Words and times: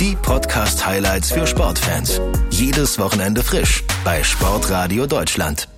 Die 0.00 0.16
Podcast-Highlights 0.16 1.30
für 1.30 1.46
Sportfans. 1.46 2.20
Jedes 2.50 2.98
Wochenende 2.98 3.44
frisch 3.44 3.84
bei 4.04 4.24
Sportradio 4.24 5.06
Deutschland. 5.06 5.68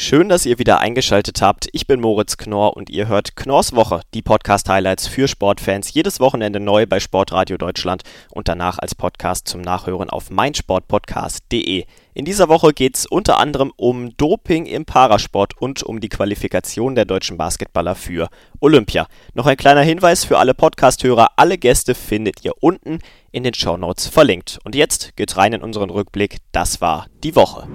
Schön, 0.00 0.28
dass 0.28 0.46
ihr 0.46 0.60
wieder 0.60 0.78
eingeschaltet 0.78 1.42
habt. 1.42 1.68
Ich 1.72 1.88
bin 1.88 2.00
Moritz 2.00 2.36
Knorr 2.36 2.76
und 2.76 2.88
ihr 2.88 3.08
hört 3.08 3.34
Knorrs 3.34 3.74
Woche, 3.74 4.02
die 4.14 4.22
Podcast-Highlights 4.22 5.08
für 5.08 5.26
Sportfans. 5.26 5.92
Jedes 5.92 6.20
Wochenende 6.20 6.60
neu 6.60 6.86
bei 6.86 7.00
Sportradio 7.00 7.58
Deutschland 7.58 8.04
und 8.30 8.46
danach 8.46 8.78
als 8.78 8.94
Podcast 8.94 9.48
zum 9.48 9.60
Nachhören 9.60 10.08
auf 10.08 10.30
meinsportpodcast.de. 10.30 11.84
In 12.14 12.24
dieser 12.24 12.48
Woche 12.48 12.72
geht 12.72 12.96
es 12.96 13.06
unter 13.06 13.40
anderem 13.40 13.72
um 13.74 14.16
Doping 14.16 14.66
im 14.66 14.84
Parasport 14.84 15.60
und 15.60 15.82
um 15.82 15.98
die 15.98 16.08
Qualifikation 16.08 16.94
der 16.94 17.04
deutschen 17.04 17.36
Basketballer 17.36 17.96
für 17.96 18.28
Olympia. 18.60 19.08
Noch 19.34 19.46
ein 19.46 19.56
kleiner 19.56 19.82
Hinweis 19.82 20.24
für 20.24 20.38
alle 20.38 20.54
Podcast-Hörer: 20.54 21.30
Alle 21.34 21.58
Gäste 21.58 21.96
findet 21.96 22.44
ihr 22.44 22.52
unten 22.60 23.00
in 23.32 23.42
den 23.42 23.52
Shownotes 23.52 24.06
verlinkt. 24.06 24.60
Und 24.62 24.76
jetzt 24.76 25.16
geht 25.16 25.36
rein 25.36 25.54
in 25.54 25.62
unseren 25.62 25.90
Rückblick. 25.90 26.36
Das 26.52 26.80
war 26.80 27.08
die 27.24 27.34
Woche. 27.34 27.66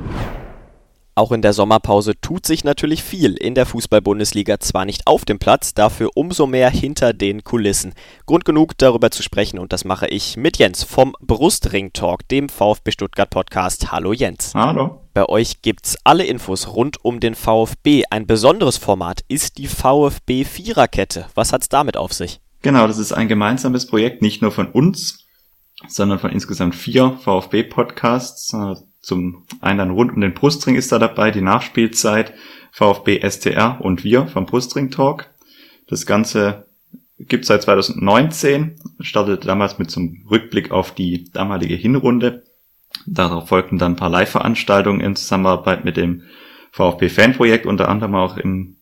Auch 1.16 1.32
in 1.32 1.43
der 1.43 1.54
Sommerpause 1.54 2.20
tut 2.20 2.48
sich 2.48 2.63
natürlich 2.63 3.04
viel 3.04 3.35
in 3.35 3.54
der 3.54 3.68
Fußball-Bundesliga, 3.68 4.60
zwar 4.60 4.84
nicht 4.84 5.05
auf 5.05 5.26
dem 5.26 5.38
Platz, 5.38 5.76
dafür 5.76 6.10
umso 6.15 6.48
mehr 6.48 6.71
hinter 6.71 7.13
den 7.13 7.43
Kulissen. 7.43 7.93
Grund 8.26 8.46
genug, 8.46 8.76
darüber 8.79 9.12
zu 9.12 9.21
sprechen 9.21 9.60
und 9.60 9.71
das 9.73 9.85
mache 9.85 10.07
ich 10.07 10.38
mit 10.38 10.57
Jens 10.57 10.84
vom 10.84 11.15
Brustring 11.21 11.93
Talk, 11.93 12.27
dem 12.29 12.49
VfB 12.49 12.91
Stuttgart 12.93 13.29
Podcast. 13.29 13.91
Hallo 13.91 14.12
Jens. 14.12 14.54
Hallo. 14.55 15.01
Bei 15.13 15.29
euch 15.29 15.62
gibt's 15.62 15.98
alle 16.04 16.26
Infos 16.26 16.73
rund 16.73 17.05
um 17.05 17.20
den 17.20 17.35
VfB. 17.35 18.05
Ein 18.10 18.26
besonderes 18.26 18.77
Format 18.77 19.21
ist 19.27 19.60
die 19.60 19.68
VfB 19.68 20.45
Viererkette. 20.45 21.27
Was 21.35 21.54
hat's 21.54 21.70
damit 21.70 21.95
auf 21.95 22.12
sich? 22.12 22.41
Genau, 22.63 22.88
das 22.88 22.98
ist 22.98 23.12
ein 23.12 23.27
gemeinsames 23.27 23.85
Projekt, 23.85 24.23
nicht 24.23 24.41
nur 24.41 24.51
von 24.51 24.66
uns, 24.66 25.27
sondern 25.88 26.18
von 26.18 26.32
insgesamt 26.32 26.73
vier 26.73 27.20
VfB-Podcasts 27.23 28.51
zum 29.04 29.46
einen 29.59 29.79
dann 29.79 29.91
rund 29.91 30.13
um 30.13 30.21
den 30.21 30.34
Brustring 30.34 30.76
ist 30.76 30.91
da 30.91 30.98
dabei, 30.98 31.29
die 31.29 31.41
Nachspielzeit, 31.41 32.34
VfB 32.71 33.20
STR 33.29 33.79
und 33.82 34.04
wir 34.04 34.27
vom 34.27 34.45
Brustring 34.45 34.91
Talk. 34.91 35.29
Das 35.87 36.05
Ganze 36.05 36.68
gibt 37.20 37.45
seit 37.45 37.62
2019, 37.63 38.79
startete 39.01 39.45
damals 39.45 39.77
mit 39.77 39.91
zum 39.91 40.26
Rückblick 40.32 40.71
auf 40.71 40.95
die 40.95 41.29
damalige 41.32 41.76
Hinrunde. 41.76 42.45
Darauf 43.05 43.49
folgten 43.49 43.77
dann 43.77 43.93
ein 43.93 43.98
paar 43.98 44.10
Live-Veranstaltungen 44.10 45.01
in 45.01 45.17
Zusammenarbeit 45.17 45.84
mit 45.84 45.98
dem 45.98 46.23
VfB-Fanprojekt, 46.71 47.65
unter 47.65 47.90
anderem 47.90 48.15
auch 48.15 48.38
im 48.38 48.77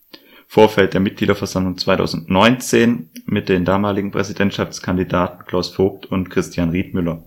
Vorfeld 0.45 0.93
der 0.93 1.01
Mitgliederversammlung 1.01 1.77
2019 1.77 3.09
mit 3.25 3.49
den 3.49 3.65
damaligen 3.65 4.11
Präsidentschaftskandidaten 4.11 5.45
Klaus 5.45 5.69
Vogt 5.69 6.05
und 6.05 6.29
Christian 6.29 6.69
Riedmüller. 6.69 7.23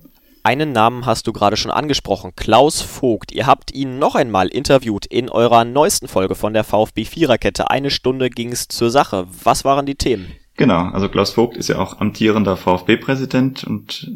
Einen 0.47 0.73
Namen 0.73 1.07
hast 1.07 1.27
du 1.27 1.33
gerade 1.33 1.57
schon 1.57 1.71
angesprochen, 1.71 2.33
Klaus 2.37 2.83
Vogt. 2.83 3.33
Ihr 3.33 3.47
habt 3.47 3.73
ihn 3.73 3.99
noch 3.99 4.15
einmal 4.15 4.49
interviewt 4.49 5.07
in 5.07 5.31
eurer 5.31 5.65
neuesten 5.65 6.07
Folge 6.07 6.35
von 6.35 6.53
der 6.53 6.65
VfB 6.65 7.07
Viererkette. 7.07 7.71
Eine 7.71 7.89
Stunde 7.91 8.29
ging 8.29 8.53
es 8.53 8.69
zur 8.69 8.91
Sache. 8.91 9.27
Was 9.43 9.65
waren 9.65 9.87
die 9.87 9.95
Themen? 9.95 10.31
Genau, 10.59 10.91
also 10.91 11.09
Klaus 11.09 11.31
Vogt 11.31 11.57
ist 11.57 11.69
ja 11.69 11.79
auch 11.79 11.99
amtierender 11.99 12.59
VfB-Präsident 12.59 13.65
und 13.65 14.13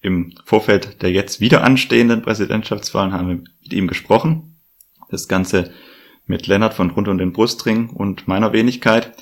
im 0.00 0.34
Vorfeld 0.44 1.02
der 1.02 1.10
jetzt 1.10 1.40
wieder 1.40 1.64
anstehenden 1.64 2.22
Präsidentschaftswahlen 2.22 3.12
haben 3.12 3.28
wir 3.28 3.34
mit 3.34 3.72
ihm 3.72 3.88
gesprochen. 3.88 4.60
Das 5.10 5.26
Ganze 5.26 5.72
mit 6.24 6.46
Lennart 6.46 6.74
von 6.74 6.90
Rund 6.90 7.08
und 7.08 7.18
den 7.18 7.32
Brustring 7.32 7.90
und 7.90 8.28
meiner 8.28 8.52
Wenigkeit. 8.52 9.12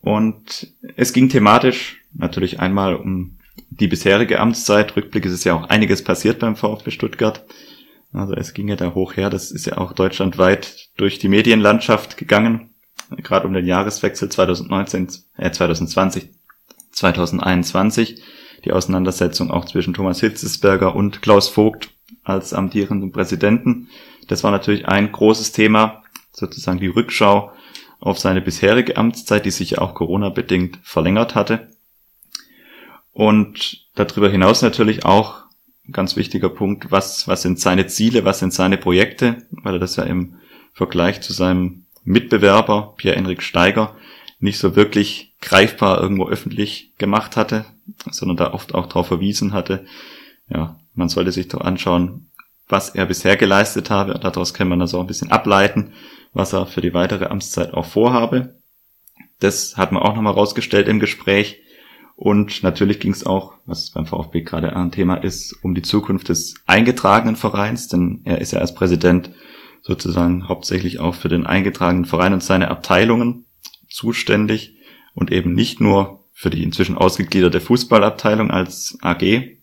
Und 0.00 0.68
es 0.94 1.12
ging 1.12 1.28
thematisch 1.28 2.04
natürlich 2.14 2.60
einmal 2.60 2.94
um 2.94 3.38
die 3.70 3.88
bisherige 3.88 4.40
Amtszeit. 4.40 4.96
Rückblick 4.96 5.24
ist 5.24 5.32
es 5.32 5.44
ja 5.44 5.54
auch 5.54 5.68
einiges 5.68 6.02
passiert 6.04 6.38
beim 6.38 6.56
VfB 6.56 6.90
Stuttgart. 6.90 7.44
Also 8.12 8.34
es 8.34 8.54
ging 8.54 8.68
ja 8.68 8.76
da 8.76 8.94
hoch 8.94 9.16
her. 9.16 9.30
Das 9.30 9.50
ist 9.50 9.66
ja 9.66 9.78
auch 9.78 9.92
deutschlandweit 9.92 10.90
durch 10.96 11.18
die 11.18 11.28
Medienlandschaft 11.28 12.16
gegangen. 12.16 12.70
Gerade 13.16 13.46
um 13.46 13.52
den 13.52 13.66
Jahreswechsel 13.66 14.28
2019, 14.28 15.08
äh 15.36 15.50
2020, 15.50 16.30
2021. 16.92 18.22
Die 18.64 18.72
Auseinandersetzung 18.72 19.50
auch 19.50 19.64
zwischen 19.64 19.94
Thomas 19.94 20.20
Hitzesberger 20.20 20.94
und 20.94 21.20
Klaus 21.20 21.48
Vogt 21.48 21.90
als 22.22 22.54
amtierenden 22.54 23.12
Präsidenten. 23.12 23.88
Das 24.28 24.44
war 24.44 24.50
natürlich 24.50 24.86
ein 24.86 25.10
großes 25.10 25.52
Thema, 25.52 26.02
sozusagen 26.32 26.78
die 26.78 26.86
Rückschau 26.86 27.52
auf 27.98 28.18
seine 28.18 28.40
bisherige 28.40 28.96
Amtszeit, 28.96 29.44
die 29.44 29.50
sich 29.50 29.72
ja 29.72 29.78
auch 29.78 29.94
Corona-bedingt 29.94 30.78
verlängert 30.82 31.34
hatte. 31.34 31.71
Und 33.12 33.86
darüber 33.94 34.30
hinaus 34.30 34.62
natürlich 34.62 35.04
auch 35.04 35.42
ganz 35.90 36.16
wichtiger 36.16 36.48
Punkt, 36.48 36.90
was, 36.90 37.28
was 37.28 37.42
sind 37.42 37.60
seine 37.60 37.86
Ziele, 37.86 38.24
was 38.24 38.38
sind 38.38 38.52
seine 38.52 38.78
Projekte, 38.78 39.38
weil 39.50 39.74
er 39.74 39.80
das 39.80 39.96
ja 39.96 40.04
im 40.04 40.36
Vergleich 40.72 41.20
zu 41.20 41.32
seinem 41.32 41.84
Mitbewerber 42.04 42.94
Pierre-Enrik 42.96 43.42
Steiger 43.42 43.94
nicht 44.38 44.58
so 44.58 44.74
wirklich 44.74 45.34
greifbar 45.40 46.00
irgendwo 46.00 46.28
öffentlich 46.28 46.92
gemacht 46.98 47.36
hatte, 47.36 47.64
sondern 48.10 48.36
da 48.36 48.52
oft 48.54 48.74
auch 48.74 48.86
darauf 48.86 49.06
verwiesen 49.06 49.52
hatte, 49.52 49.86
ja, 50.48 50.76
man 50.94 51.08
sollte 51.08 51.32
sich 51.32 51.48
doch 51.48 51.60
anschauen, 51.60 52.28
was 52.68 52.90
er 52.90 53.06
bisher 53.06 53.36
geleistet 53.36 53.90
habe. 53.90 54.18
Daraus 54.18 54.54
kann 54.54 54.68
man 54.68 54.80
das 54.80 54.94
auch 54.94 55.00
ein 55.00 55.06
bisschen 55.06 55.30
ableiten, 55.30 55.92
was 56.32 56.52
er 56.52 56.66
für 56.66 56.80
die 56.80 56.94
weitere 56.94 57.26
Amtszeit 57.26 57.72
auch 57.74 57.86
vorhabe. 57.86 58.56
Das 59.40 59.76
hat 59.76 59.92
man 59.92 60.02
auch 60.02 60.14
nochmal 60.14 60.34
rausgestellt 60.34 60.88
im 60.88 61.00
Gespräch. 61.00 61.60
Und 62.16 62.62
natürlich 62.62 63.00
ging 63.00 63.12
es 63.12 63.26
auch, 63.26 63.54
was 63.66 63.90
beim 63.90 64.06
VfB 64.06 64.42
gerade 64.42 64.76
ein 64.76 64.92
Thema 64.92 65.16
ist, 65.16 65.58
um 65.62 65.74
die 65.74 65.82
Zukunft 65.82 66.28
des 66.28 66.54
eingetragenen 66.66 67.36
Vereins, 67.36 67.88
denn 67.88 68.20
er 68.24 68.40
ist 68.40 68.52
ja 68.52 68.60
als 68.60 68.74
Präsident 68.74 69.30
sozusagen 69.82 70.48
hauptsächlich 70.48 71.00
auch 71.00 71.14
für 71.14 71.28
den 71.28 71.46
eingetragenen 71.46 72.04
Verein 72.04 72.32
und 72.32 72.42
seine 72.42 72.70
Abteilungen 72.70 73.46
zuständig 73.88 74.76
und 75.14 75.32
eben 75.32 75.52
nicht 75.54 75.80
nur 75.80 76.24
für 76.32 76.50
die 76.50 76.62
inzwischen 76.62 76.96
ausgegliederte 76.96 77.60
Fußballabteilung 77.60 78.50
als 78.50 78.98
AG, 79.02 79.58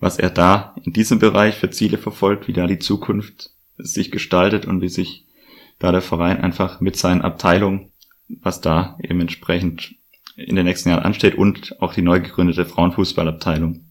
was 0.00 0.18
er 0.18 0.30
da 0.30 0.74
in 0.84 0.92
diesem 0.92 1.18
Bereich 1.18 1.56
für 1.56 1.70
Ziele 1.70 1.98
verfolgt, 1.98 2.48
wie 2.48 2.52
da 2.52 2.66
die 2.66 2.78
Zukunft 2.78 3.50
sich 3.76 4.10
gestaltet 4.10 4.66
und 4.66 4.80
wie 4.80 4.88
sich 4.88 5.26
da 5.78 5.92
der 5.92 6.02
Verein 6.02 6.40
einfach 6.40 6.80
mit 6.80 6.96
seinen 6.96 7.22
Abteilungen, 7.22 7.92
was 8.28 8.60
da 8.60 8.98
eben 9.02 9.20
entsprechend 9.20 9.94
in 10.38 10.56
den 10.56 10.66
nächsten 10.66 10.88
Jahren 10.88 11.02
ansteht 11.02 11.34
und 11.34 11.80
auch 11.80 11.94
die 11.94 12.02
neu 12.02 12.20
gegründete 12.20 12.64
Frauenfußballabteilung, 12.64 13.90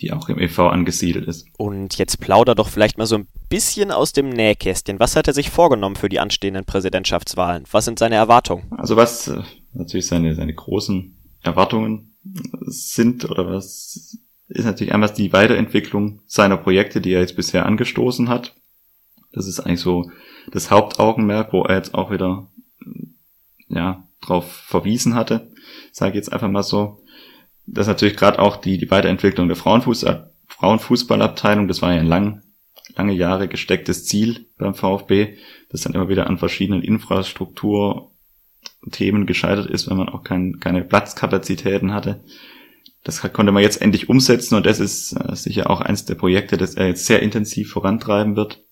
die 0.00 0.12
auch 0.12 0.28
im 0.28 0.38
e.V. 0.38 0.68
angesiedelt 0.68 1.26
ist. 1.26 1.46
Und 1.58 1.98
jetzt 1.98 2.18
plauder 2.18 2.54
doch 2.54 2.68
vielleicht 2.68 2.96
mal 2.96 3.06
so 3.06 3.16
ein 3.16 3.28
bisschen 3.48 3.90
aus 3.90 4.12
dem 4.12 4.30
Nähkästchen. 4.30 4.98
Was 4.98 5.16
hat 5.16 5.28
er 5.28 5.34
sich 5.34 5.50
vorgenommen 5.50 5.96
für 5.96 6.08
die 6.08 6.18
anstehenden 6.18 6.64
Präsidentschaftswahlen? 6.64 7.64
Was 7.70 7.84
sind 7.84 7.98
seine 7.98 8.14
Erwartungen? 8.14 8.64
Also 8.70 8.96
was 8.96 9.28
äh, 9.28 9.42
natürlich 9.74 10.06
seine, 10.06 10.34
seine 10.34 10.54
großen 10.54 11.16
Erwartungen 11.42 12.16
sind 12.62 13.28
oder 13.28 13.46
was 13.46 14.16
ist 14.48 14.64
natürlich 14.64 14.92
einmal 14.94 15.10
die 15.10 15.32
Weiterentwicklung 15.32 16.20
seiner 16.26 16.56
Projekte, 16.56 17.00
die 17.00 17.12
er 17.12 17.20
jetzt 17.20 17.36
bisher 17.36 17.66
angestoßen 17.66 18.28
hat. 18.28 18.54
Das 19.32 19.46
ist 19.46 19.60
eigentlich 19.60 19.80
so 19.80 20.10
das 20.50 20.70
Hauptaugenmerk, 20.70 21.52
wo 21.52 21.64
er 21.64 21.76
jetzt 21.76 21.94
auch 21.94 22.10
wieder 22.10 22.48
ja 23.68 24.06
drauf 24.22 24.50
verwiesen 24.50 25.14
hatte 25.14 25.52
sage 25.92 26.12
ich 26.12 26.16
jetzt 26.16 26.32
einfach 26.32 26.50
mal 26.50 26.62
so. 26.62 27.02
Das 27.66 27.86
ist 27.86 27.88
natürlich 27.88 28.16
gerade 28.16 28.38
auch 28.40 28.56
die, 28.56 28.78
die 28.78 28.90
Weiterentwicklung 28.90 29.48
der 29.48 29.56
Frauenfußball, 29.56 30.32
Frauenfußballabteilung, 30.48 31.68
das 31.68 31.82
war 31.82 31.94
ja 31.94 32.00
ein 32.00 32.06
lang, 32.06 32.42
lange 32.96 33.12
Jahre 33.12 33.46
gestecktes 33.48 34.06
Ziel 34.06 34.46
beim 34.58 34.74
VfB, 34.74 35.36
das 35.70 35.82
dann 35.82 35.94
immer 35.94 36.08
wieder 36.08 36.26
an 36.26 36.38
verschiedenen 36.38 36.82
Infrastrukturthemen 36.82 39.26
gescheitert 39.26 39.70
ist, 39.70 39.88
wenn 39.88 39.96
man 39.96 40.08
auch 40.08 40.24
kein, 40.24 40.58
keine 40.58 40.82
Platzkapazitäten 40.82 41.94
hatte. 41.94 42.24
Das 43.04 43.20
konnte 43.32 43.52
man 43.52 43.62
jetzt 43.62 43.80
endlich 43.80 44.08
umsetzen 44.08 44.56
und 44.56 44.66
das 44.66 44.80
ist 44.80 45.12
äh, 45.12 45.34
sicher 45.34 45.70
auch 45.70 45.80
eins 45.80 46.04
der 46.04 46.14
Projekte, 46.14 46.56
das 46.56 46.74
er 46.74 46.88
jetzt 46.88 47.06
sehr 47.06 47.22
intensiv 47.22 47.70
vorantreiben 47.70 48.36
wird. 48.36 48.62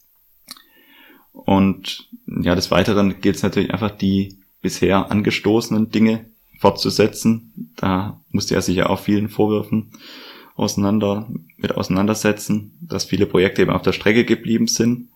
Und 1.32 2.08
ja, 2.26 2.54
des 2.54 2.70
Weiteren 2.70 3.20
gilt 3.20 3.36
es 3.36 3.42
natürlich 3.42 3.72
einfach 3.72 3.90
die 3.90 4.39
bisher 4.60 5.10
angestoßenen 5.10 5.90
Dinge 5.90 6.26
fortzusetzen. 6.58 7.72
Da 7.76 8.20
musste 8.30 8.54
er 8.54 8.62
sich 8.62 8.76
ja 8.76 8.86
auch 8.88 9.00
vielen 9.00 9.28
Vorwürfen 9.28 9.92
auseinander, 10.56 11.30
mit 11.56 11.74
auseinandersetzen, 11.74 12.78
dass 12.82 13.04
viele 13.04 13.26
Projekte 13.26 13.62
eben 13.62 13.70
auf 13.70 13.82
der 13.82 13.92
Strecke 13.92 14.24
geblieben 14.24 14.66
sind 14.66 15.08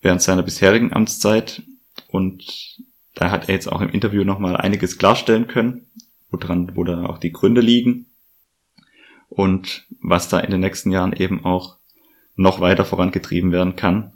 während 0.00 0.22
seiner 0.22 0.42
bisherigen 0.42 0.92
Amtszeit 0.92 1.62
und 2.08 2.78
da 3.14 3.30
hat 3.30 3.48
er 3.48 3.54
jetzt 3.54 3.70
auch 3.70 3.80
im 3.80 3.88
Interview 3.88 4.22
nochmal 4.22 4.56
einiges 4.56 4.98
klarstellen 4.98 5.48
können, 5.48 5.86
woran, 6.30 6.76
wo 6.76 6.84
da 6.84 7.06
auch 7.06 7.18
die 7.18 7.32
Gründe 7.32 7.60
liegen 7.60 8.06
und 9.28 9.86
was 10.00 10.28
da 10.28 10.38
in 10.38 10.50
den 10.50 10.60
nächsten 10.60 10.90
Jahren 10.90 11.12
eben 11.12 11.44
auch 11.44 11.78
noch 12.36 12.60
weiter 12.60 12.84
vorangetrieben 12.84 13.50
werden 13.50 13.74
kann. 13.74 14.12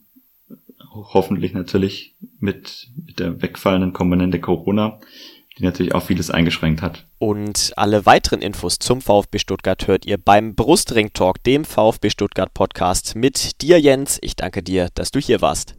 Hoffentlich 0.90 1.52
natürlich 1.52 2.14
mit, 2.38 2.88
mit 3.06 3.18
der 3.18 3.40
wegfallenden 3.42 3.92
Komponente 3.92 4.40
Corona, 4.40 4.98
die 5.58 5.64
natürlich 5.64 5.94
auch 5.94 6.02
vieles 6.02 6.30
eingeschränkt 6.30 6.82
hat. 6.82 7.06
Und 7.18 7.72
alle 7.76 8.06
weiteren 8.06 8.40
Infos 8.40 8.78
zum 8.78 9.00
VfB 9.00 9.38
Stuttgart 9.38 9.86
hört 9.86 10.06
ihr 10.06 10.18
beim 10.18 10.54
Brustring 10.54 11.12
Talk, 11.12 11.42
dem 11.44 11.64
VfB 11.64 12.10
Stuttgart 12.10 12.52
Podcast 12.54 13.14
mit 13.14 13.62
dir, 13.62 13.80
Jens. 13.80 14.18
Ich 14.22 14.36
danke 14.36 14.62
dir, 14.62 14.88
dass 14.94 15.10
du 15.10 15.20
hier 15.20 15.40
warst. 15.40 15.74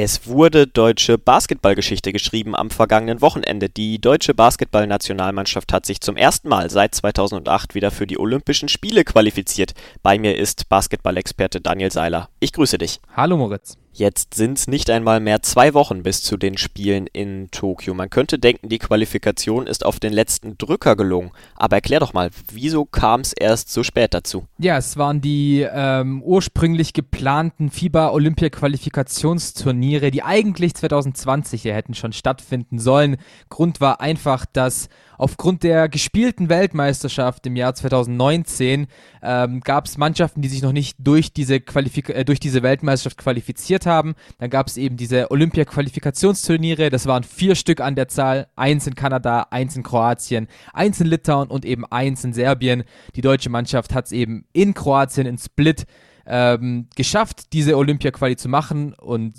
Es 0.00 0.28
wurde 0.28 0.68
deutsche 0.68 1.18
Basketballgeschichte 1.18 2.12
geschrieben 2.12 2.54
am 2.54 2.70
vergangenen 2.70 3.20
Wochenende. 3.20 3.68
Die 3.68 4.00
deutsche 4.00 4.32
Basketballnationalmannschaft 4.32 5.72
hat 5.72 5.86
sich 5.86 6.00
zum 6.00 6.16
ersten 6.16 6.48
Mal 6.48 6.70
seit 6.70 6.94
2008 6.94 7.74
wieder 7.74 7.90
für 7.90 8.06
die 8.06 8.16
Olympischen 8.16 8.68
Spiele 8.68 9.02
qualifiziert. 9.02 9.74
Bei 10.04 10.16
mir 10.16 10.36
ist 10.36 10.68
Basketballexperte 10.68 11.60
Daniel 11.60 11.90
Seiler. 11.90 12.28
Ich 12.38 12.52
grüße 12.52 12.78
dich. 12.78 13.00
Hallo 13.16 13.38
Moritz. 13.38 13.76
Jetzt 13.92 14.34
sind 14.34 14.58
es 14.58 14.68
nicht 14.68 14.90
einmal 14.90 15.18
mehr 15.18 15.42
zwei 15.42 15.74
Wochen 15.74 16.02
bis 16.02 16.22
zu 16.22 16.36
den 16.36 16.56
Spielen 16.56 17.06
in 17.06 17.50
Tokio. 17.50 17.94
Man 17.94 18.10
könnte 18.10 18.38
denken, 18.38 18.68
die 18.68 18.78
Qualifikation 18.78 19.66
ist 19.66 19.84
auf 19.84 19.98
den 19.98 20.12
letzten 20.12 20.56
Drücker 20.56 20.94
gelungen. 20.94 21.32
Aber 21.56 21.76
erklär 21.76 22.00
doch 22.00 22.12
mal, 22.12 22.30
wieso 22.52 22.84
kam 22.84 23.22
es 23.22 23.32
erst 23.32 23.72
so 23.72 23.82
spät 23.82 24.14
dazu? 24.14 24.46
Ja, 24.58 24.76
es 24.76 24.96
waren 24.96 25.20
die 25.20 25.66
ähm, 25.68 26.22
ursprünglich 26.22 26.92
geplanten 26.92 27.70
FIBA-Olympia-Qualifikationsturniere, 27.70 30.10
die 30.10 30.22
eigentlich 30.22 30.74
2020 30.74 31.62
hier 31.62 31.74
hätten 31.74 31.94
schon 31.94 32.12
stattfinden 32.12 32.78
sollen. 32.78 33.16
Grund 33.48 33.80
war 33.80 34.00
einfach, 34.00 34.46
dass 34.46 34.88
aufgrund 35.18 35.64
der 35.64 35.88
gespielten 35.88 36.48
Weltmeisterschaft 36.48 37.44
im 37.46 37.56
Jahr 37.56 37.74
2019 37.74 38.86
ähm, 39.20 39.60
gab 39.60 39.86
es 39.86 39.98
Mannschaften, 39.98 40.40
die 40.40 40.48
sich 40.48 40.62
noch 40.62 40.72
nicht 40.72 40.96
durch 40.98 41.32
diese, 41.32 41.60
Qualifik 41.60 42.08
äh, 42.08 42.24
durch 42.24 42.40
diese 42.40 42.62
Weltmeisterschaft 42.62 43.18
qualifiziert 43.18 43.84
haben. 43.84 44.14
Dann 44.38 44.48
gab 44.48 44.68
es 44.68 44.76
eben 44.76 44.96
diese 44.96 45.30
Olympia-Qualifikationsturniere, 45.30 46.88
das 46.88 47.06
waren 47.06 47.24
vier 47.24 47.56
Stück 47.56 47.80
an 47.80 47.96
der 47.96 48.08
Zahl, 48.08 48.46
eins 48.56 48.86
in 48.86 48.94
Kanada, 48.94 49.48
eins 49.50 49.76
in 49.76 49.82
Kroatien, 49.82 50.46
eins 50.72 51.00
in 51.00 51.08
Litauen 51.08 51.48
und 51.48 51.64
eben 51.64 51.84
eins 51.84 52.24
in 52.24 52.32
Serbien. 52.32 52.84
Die 53.16 53.20
deutsche 53.20 53.50
Mannschaft 53.50 53.94
hat 53.94 54.06
es 54.06 54.12
eben 54.12 54.46
in 54.52 54.72
Kroatien, 54.72 55.26
in 55.26 55.36
Split, 55.36 55.84
ähm, 56.26 56.88
geschafft, 56.94 57.52
diese 57.52 57.76
Olympia-Quali 57.76 58.36
zu 58.36 58.48
machen 58.48 58.94
und 58.94 59.38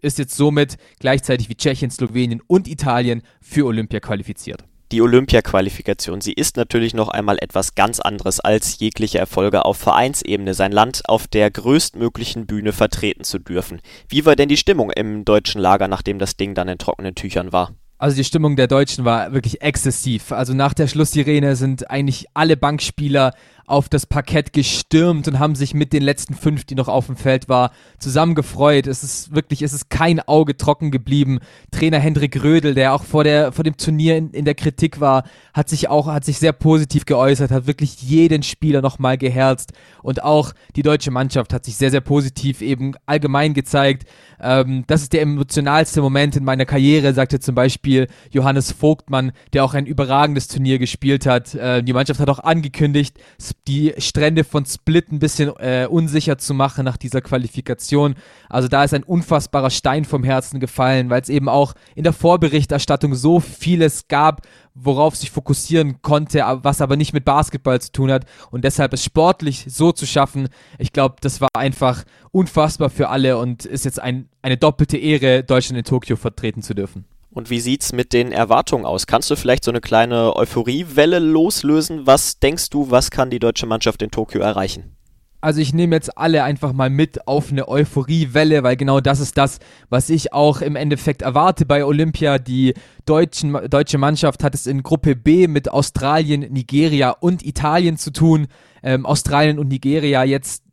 ist 0.00 0.18
jetzt 0.18 0.34
somit 0.34 0.78
gleichzeitig 0.98 1.50
wie 1.50 1.54
Tschechien, 1.54 1.90
Slowenien 1.90 2.40
und 2.46 2.66
Italien 2.66 3.22
für 3.42 3.66
Olympia 3.66 4.00
qualifiziert 4.00 4.64
die 4.92 5.02
Olympia-Qualifikation. 5.02 6.20
Sie 6.20 6.32
ist 6.32 6.56
natürlich 6.56 6.94
noch 6.94 7.08
einmal 7.08 7.38
etwas 7.40 7.74
ganz 7.74 8.00
anderes 8.00 8.40
als 8.40 8.78
jegliche 8.78 9.18
Erfolge 9.18 9.64
auf 9.64 9.76
Vereinsebene, 9.76 10.54
sein 10.54 10.72
Land 10.72 11.02
auf 11.06 11.28
der 11.28 11.50
größtmöglichen 11.50 12.46
Bühne 12.46 12.72
vertreten 12.72 13.24
zu 13.24 13.38
dürfen. 13.38 13.80
Wie 14.08 14.26
war 14.26 14.36
denn 14.36 14.48
die 14.48 14.56
Stimmung 14.56 14.90
im 14.90 15.24
deutschen 15.24 15.60
Lager, 15.60 15.88
nachdem 15.88 16.18
das 16.18 16.36
Ding 16.36 16.54
dann 16.54 16.68
in 16.68 16.78
trockenen 16.78 17.14
Tüchern 17.14 17.52
war? 17.52 17.74
Also 18.00 18.16
die 18.16 18.24
Stimmung 18.24 18.56
der 18.56 18.66
Deutschen 18.66 19.04
war 19.04 19.34
wirklich 19.34 19.60
exzessiv. 19.60 20.32
Also 20.32 20.54
nach 20.54 20.72
der 20.72 20.86
Schlusssirene 20.86 21.54
sind 21.54 21.90
eigentlich 21.90 22.28
alle 22.32 22.56
Bankspieler 22.56 23.34
auf 23.66 23.88
das 23.88 24.06
Parkett 24.06 24.52
gestürmt 24.52 25.28
und 25.28 25.38
haben 25.38 25.54
sich 25.54 25.74
mit 25.74 25.92
den 25.92 26.02
letzten 26.02 26.34
fünf, 26.34 26.64
die 26.64 26.74
noch 26.74 26.88
auf 26.88 27.06
dem 27.06 27.16
Feld 27.16 27.48
war, 27.48 27.70
zusammengefreut. 27.98 28.86
Es 28.86 29.02
ist 29.02 29.34
wirklich, 29.34 29.62
es 29.62 29.72
ist 29.72 29.90
kein 29.90 30.20
Auge 30.20 30.56
trocken 30.56 30.90
geblieben. 30.90 31.40
Trainer 31.70 31.98
Hendrik 31.98 32.42
Rödel, 32.42 32.74
der 32.74 32.94
auch 32.94 33.04
vor 33.04 33.24
der, 33.24 33.52
vor 33.52 33.64
dem 33.64 33.76
Turnier 33.76 34.16
in, 34.16 34.30
in 34.30 34.44
der 34.44 34.54
Kritik 34.54 35.00
war, 35.00 35.24
hat 35.52 35.68
sich 35.68 35.88
auch, 35.88 36.06
hat 36.06 36.24
sich 36.24 36.38
sehr 36.38 36.52
positiv 36.52 37.04
geäußert, 37.04 37.50
hat 37.50 37.66
wirklich 37.66 38.02
jeden 38.02 38.42
Spieler 38.42 38.82
nochmal 38.82 39.18
geherzt 39.18 39.72
und 40.02 40.22
auch 40.22 40.52
die 40.76 40.82
deutsche 40.82 41.10
Mannschaft 41.10 41.52
hat 41.52 41.64
sich 41.64 41.76
sehr, 41.76 41.90
sehr 41.90 42.00
positiv 42.00 42.62
eben 42.62 42.94
allgemein 43.06 43.54
gezeigt. 43.54 44.08
Ähm, 44.40 44.84
das 44.86 45.02
ist 45.02 45.12
der 45.12 45.22
emotionalste 45.22 46.00
Moment 46.00 46.36
in 46.36 46.44
meiner 46.44 46.64
Karriere, 46.64 47.12
sagte 47.12 47.40
zum 47.40 47.54
Beispiel 47.54 48.06
Johannes 48.30 48.72
Vogtmann, 48.72 49.32
der 49.52 49.64
auch 49.64 49.74
ein 49.74 49.86
überragendes 49.86 50.48
Turnier 50.48 50.78
gespielt 50.78 51.26
hat. 51.26 51.54
Äh, 51.54 51.82
die 51.82 51.92
Mannschaft 51.92 52.20
hat 52.20 52.28
auch 52.28 52.38
angekündigt, 52.38 53.18
die 53.66 53.94
Strände 53.98 54.44
von 54.44 54.64
Split 54.66 55.12
ein 55.12 55.18
bisschen 55.18 55.52
äh, 55.58 55.86
unsicher 55.88 56.38
zu 56.38 56.54
machen 56.54 56.84
nach 56.84 56.96
dieser 56.96 57.20
Qualifikation. 57.20 58.14
Also 58.48 58.68
da 58.68 58.84
ist 58.84 58.94
ein 58.94 59.02
unfassbarer 59.02 59.70
Stein 59.70 60.04
vom 60.04 60.24
Herzen 60.24 60.60
gefallen, 60.60 61.10
weil 61.10 61.22
es 61.22 61.28
eben 61.28 61.48
auch 61.48 61.74
in 61.94 62.04
der 62.04 62.12
Vorberichterstattung 62.12 63.14
so 63.14 63.40
vieles 63.40 64.08
gab, 64.08 64.42
worauf 64.74 65.16
sich 65.16 65.30
fokussieren 65.30 66.02
konnte, 66.02 66.44
was 66.62 66.80
aber 66.80 66.96
nicht 66.96 67.12
mit 67.12 67.24
Basketball 67.24 67.80
zu 67.80 67.92
tun 67.92 68.10
hat 68.10 68.24
und 68.50 68.64
deshalb 68.64 68.92
es 68.92 69.04
sportlich 69.04 69.66
so 69.68 69.92
zu 69.92 70.06
schaffen, 70.06 70.48
ich 70.78 70.92
glaube, 70.92 71.16
das 71.20 71.40
war 71.40 71.48
einfach 71.54 72.04
unfassbar 72.32 72.90
für 72.90 73.08
alle 73.08 73.38
und 73.38 73.64
ist 73.64 73.84
jetzt 73.84 74.00
ein, 74.00 74.28
eine 74.42 74.56
doppelte 74.56 74.96
Ehre, 74.96 75.42
Deutschland 75.42 75.78
in 75.78 75.84
Tokio 75.84 76.16
vertreten 76.16 76.62
zu 76.62 76.74
dürfen. 76.74 77.04
Und 77.32 77.48
wie 77.48 77.60
sieht's 77.60 77.92
mit 77.92 78.12
den 78.12 78.32
Erwartungen 78.32 78.84
aus? 78.84 79.06
Kannst 79.06 79.30
du 79.30 79.36
vielleicht 79.36 79.64
so 79.64 79.70
eine 79.70 79.80
kleine 79.80 80.34
Euphoriewelle 80.34 81.20
loslösen? 81.20 82.06
Was 82.06 82.40
denkst 82.40 82.70
du, 82.70 82.90
was 82.90 83.10
kann 83.10 83.30
die 83.30 83.38
deutsche 83.38 83.66
Mannschaft 83.66 84.02
in 84.02 84.10
Tokio 84.10 84.40
erreichen? 84.40 84.96
Also 85.42 85.60
ich 85.60 85.72
nehme 85.72 85.96
jetzt 85.96 86.18
alle 86.18 86.44
einfach 86.44 86.74
mal 86.74 86.90
mit 86.90 87.26
auf 87.26 87.50
eine 87.50 87.66
Euphoriewelle, 87.66 88.62
weil 88.62 88.76
genau 88.76 89.00
das 89.00 89.20
ist 89.20 89.38
das, 89.38 89.58
was 89.88 90.10
ich 90.10 90.34
auch 90.34 90.60
im 90.60 90.76
Endeffekt 90.76 91.22
erwarte 91.22 91.64
bei 91.64 91.84
Olympia. 91.84 92.38
Die 92.38 92.74
deutschen, 93.06 93.56
deutsche 93.70 93.96
Mannschaft 93.96 94.44
hat 94.44 94.54
es 94.54 94.66
in 94.66 94.82
Gruppe 94.82 95.16
B 95.16 95.46
mit 95.46 95.70
Australien, 95.70 96.40
Nigeria 96.52 97.10
und 97.10 97.44
Italien 97.46 97.96
zu 97.96 98.12
tun. 98.12 98.48
Ähm, 98.82 99.06
Australien 99.06 99.58
und 99.58 99.68
Nigeria 99.68 100.24
jetzt 100.24 100.64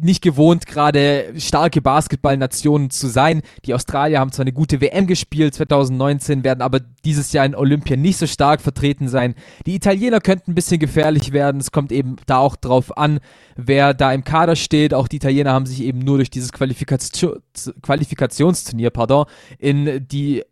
nicht 0.00 0.22
gewohnt, 0.22 0.66
gerade 0.66 1.32
starke 1.38 1.80
Basketballnationen 1.80 2.90
zu 2.90 3.06
sein. 3.06 3.42
Die 3.64 3.74
Australier 3.74 4.20
haben 4.20 4.32
zwar 4.32 4.44
eine 4.44 4.52
gute 4.52 4.80
WM 4.80 5.06
gespielt 5.06 5.54
2019, 5.54 6.44
werden 6.44 6.62
aber 6.62 6.80
dieses 7.04 7.32
Jahr 7.32 7.46
in 7.46 7.54
Olympia 7.54 7.96
nicht 7.96 8.16
so 8.16 8.26
stark 8.26 8.60
vertreten 8.60 9.08
sein. 9.08 9.34
Die 9.66 9.74
Italiener 9.74 10.20
könnten 10.20 10.52
ein 10.52 10.54
bisschen 10.54 10.80
gefährlich 10.80 11.32
werden. 11.32 11.60
Es 11.60 11.70
kommt 11.70 11.92
eben 11.92 12.16
da 12.26 12.38
auch 12.38 12.56
drauf 12.56 12.96
an, 12.96 13.20
wer 13.56 13.94
da 13.94 14.12
im 14.12 14.24
Kader 14.24 14.56
steht. 14.56 14.92
Auch 14.92 15.08
die 15.08 15.16
Italiener 15.16 15.52
haben 15.52 15.66
sich 15.66 15.82
eben 15.82 16.00
nur 16.00 16.16
durch 16.16 16.30
dieses 16.30 16.52
Qualifikation, 16.52 17.40
Qualifikationsturnier, 17.82 18.90
pardon, 18.90 19.26
in 19.58 20.06
die 20.08 20.42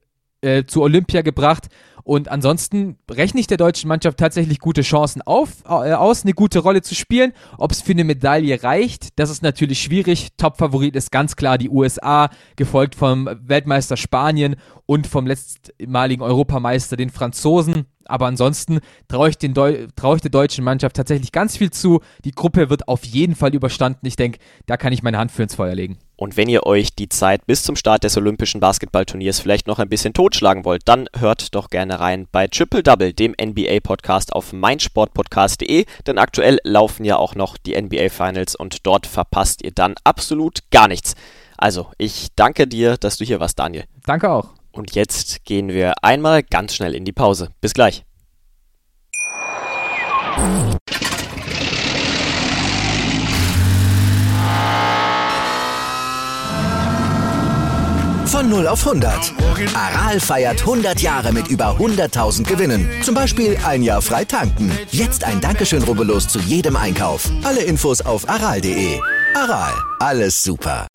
äh, 0.44 0.64
zu 0.64 0.82
Olympia 0.82 1.22
gebracht. 1.22 1.68
Und 2.04 2.30
ansonsten 2.30 2.98
rechne 3.10 3.40
ich 3.40 3.46
der 3.46 3.56
deutschen 3.56 3.88
Mannschaft 3.88 4.18
tatsächlich 4.18 4.58
gute 4.58 4.82
Chancen 4.82 5.22
auf, 5.22 5.64
äh, 5.64 5.94
aus, 5.94 6.22
eine 6.22 6.34
gute 6.34 6.58
Rolle 6.58 6.82
zu 6.82 6.94
spielen. 6.94 7.32
Ob 7.56 7.72
es 7.72 7.80
für 7.80 7.92
eine 7.92 8.04
Medaille 8.04 8.62
reicht, 8.62 9.18
das 9.18 9.30
ist 9.30 9.42
natürlich 9.42 9.80
schwierig. 9.82 10.28
Top-Favorit 10.36 10.96
ist 10.96 11.10
ganz 11.10 11.34
klar 11.34 11.56
die 11.56 11.70
USA, 11.70 12.28
gefolgt 12.56 12.94
vom 12.94 13.28
Weltmeister 13.42 13.96
Spanien 13.96 14.56
und 14.84 15.06
vom 15.06 15.26
letztmaligen 15.26 16.22
Europameister 16.22 16.98
den 16.98 17.08
Franzosen. 17.08 17.86
Aber 18.04 18.26
ansonsten 18.26 18.80
traue 19.08 19.30
ich, 19.30 19.38
trau 19.38 20.14
ich 20.14 20.20
der 20.20 20.30
deutschen 20.30 20.62
Mannschaft 20.62 20.96
tatsächlich 20.96 21.32
ganz 21.32 21.56
viel 21.56 21.70
zu. 21.70 22.00
Die 22.26 22.32
Gruppe 22.32 22.68
wird 22.68 22.86
auf 22.86 23.04
jeden 23.06 23.34
Fall 23.34 23.54
überstanden. 23.54 24.06
Ich 24.06 24.16
denke, 24.16 24.40
da 24.66 24.76
kann 24.76 24.92
ich 24.92 25.02
meine 25.02 25.16
Hand 25.16 25.32
für 25.32 25.42
ins 25.42 25.54
Feuer 25.54 25.74
legen. 25.74 25.96
Und 26.16 26.36
wenn 26.36 26.48
ihr 26.48 26.64
euch 26.66 26.94
die 26.94 27.08
Zeit 27.08 27.46
bis 27.46 27.62
zum 27.62 27.76
Start 27.76 28.04
des 28.04 28.16
Olympischen 28.16 28.60
Basketballturniers 28.60 29.40
vielleicht 29.40 29.66
noch 29.66 29.78
ein 29.78 29.88
bisschen 29.88 30.14
totschlagen 30.14 30.64
wollt, 30.64 30.82
dann 30.86 31.08
hört 31.16 31.54
doch 31.54 31.70
gerne 31.70 32.00
rein 32.00 32.28
bei 32.30 32.46
Triple 32.46 32.82
Double, 32.82 33.12
dem 33.12 33.34
NBA-Podcast 33.40 34.32
auf 34.32 34.52
meinsportpodcast.de, 34.52 35.86
denn 36.06 36.18
aktuell 36.18 36.58
laufen 36.62 37.04
ja 37.04 37.16
auch 37.16 37.34
noch 37.34 37.56
die 37.56 37.80
NBA 37.80 38.10
Finals 38.10 38.54
und 38.54 38.86
dort 38.86 39.06
verpasst 39.06 39.64
ihr 39.64 39.72
dann 39.72 39.94
absolut 40.04 40.60
gar 40.70 40.88
nichts. 40.88 41.14
Also, 41.56 41.88
ich 41.98 42.28
danke 42.36 42.66
dir, 42.66 42.96
dass 42.96 43.16
du 43.16 43.24
hier 43.24 43.40
warst, 43.40 43.58
Daniel. 43.58 43.84
Danke 44.06 44.30
auch. 44.30 44.50
Und 44.72 44.94
jetzt 44.94 45.44
gehen 45.44 45.68
wir 45.68 45.94
einmal 46.02 46.42
ganz 46.42 46.74
schnell 46.74 46.94
in 46.94 47.04
die 47.04 47.12
Pause. 47.12 47.48
Bis 47.60 47.74
gleich. 47.74 48.04
Von 58.44 58.50
0 58.50 58.66
auf 58.66 58.86
100. 58.86 59.32
Aral 59.74 60.20
feiert 60.20 60.60
100 60.60 61.00
Jahre 61.00 61.32
mit 61.32 61.48
über 61.48 61.78
100.000 61.78 62.44
Gewinnen. 62.44 62.90
Zum 63.02 63.14
Beispiel 63.14 63.56
ein 63.64 63.82
Jahr 63.82 64.02
frei 64.02 64.26
tanken. 64.26 64.70
Jetzt 64.90 65.24
ein 65.24 65.40
Dankeschön, 65.40 65.82
rubbellos 65.82 66.28
zu 66.28 66.40
jedem 66.40 66.76
Einkauf. 66.76 67.30
Alle 67.42 67.62
Infos 67.62 68.02
auf 68.02 68.28
aral.de. 68.28 69.00
Aral, 69.34 69.72
alles 69.98 70.42
super. 70.42 70.86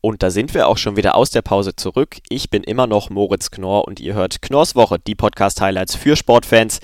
Und 0.00 0.22
da 0.22 0.30
sind 0.30 0.54
wir 0.54 0.68
auch 0.68 0.78
schon 0.78 0.96
wieder 0.96 1.16
aus 1.16 1.30
der 1.30 1.42
Pause 1.42 1.74
zurück. 1.74 2.18
Ich 2.28 2.50
bin 2.50 2.62
immer 2.62 2.86
noch 2.86 3.10
Moritz 3.10 3.50
Knorr 3.50 3.88
und 3.88 3.98
ihr 3.98 4.14
hört 4.14 4.42
Knorrs 4.42 4.76
Woche, 4.76 5.00
die 5.00 5.16
Podcast-Highlights 5.16 5.96
für 5.96 6.14
Sportfans. 6.14 6.78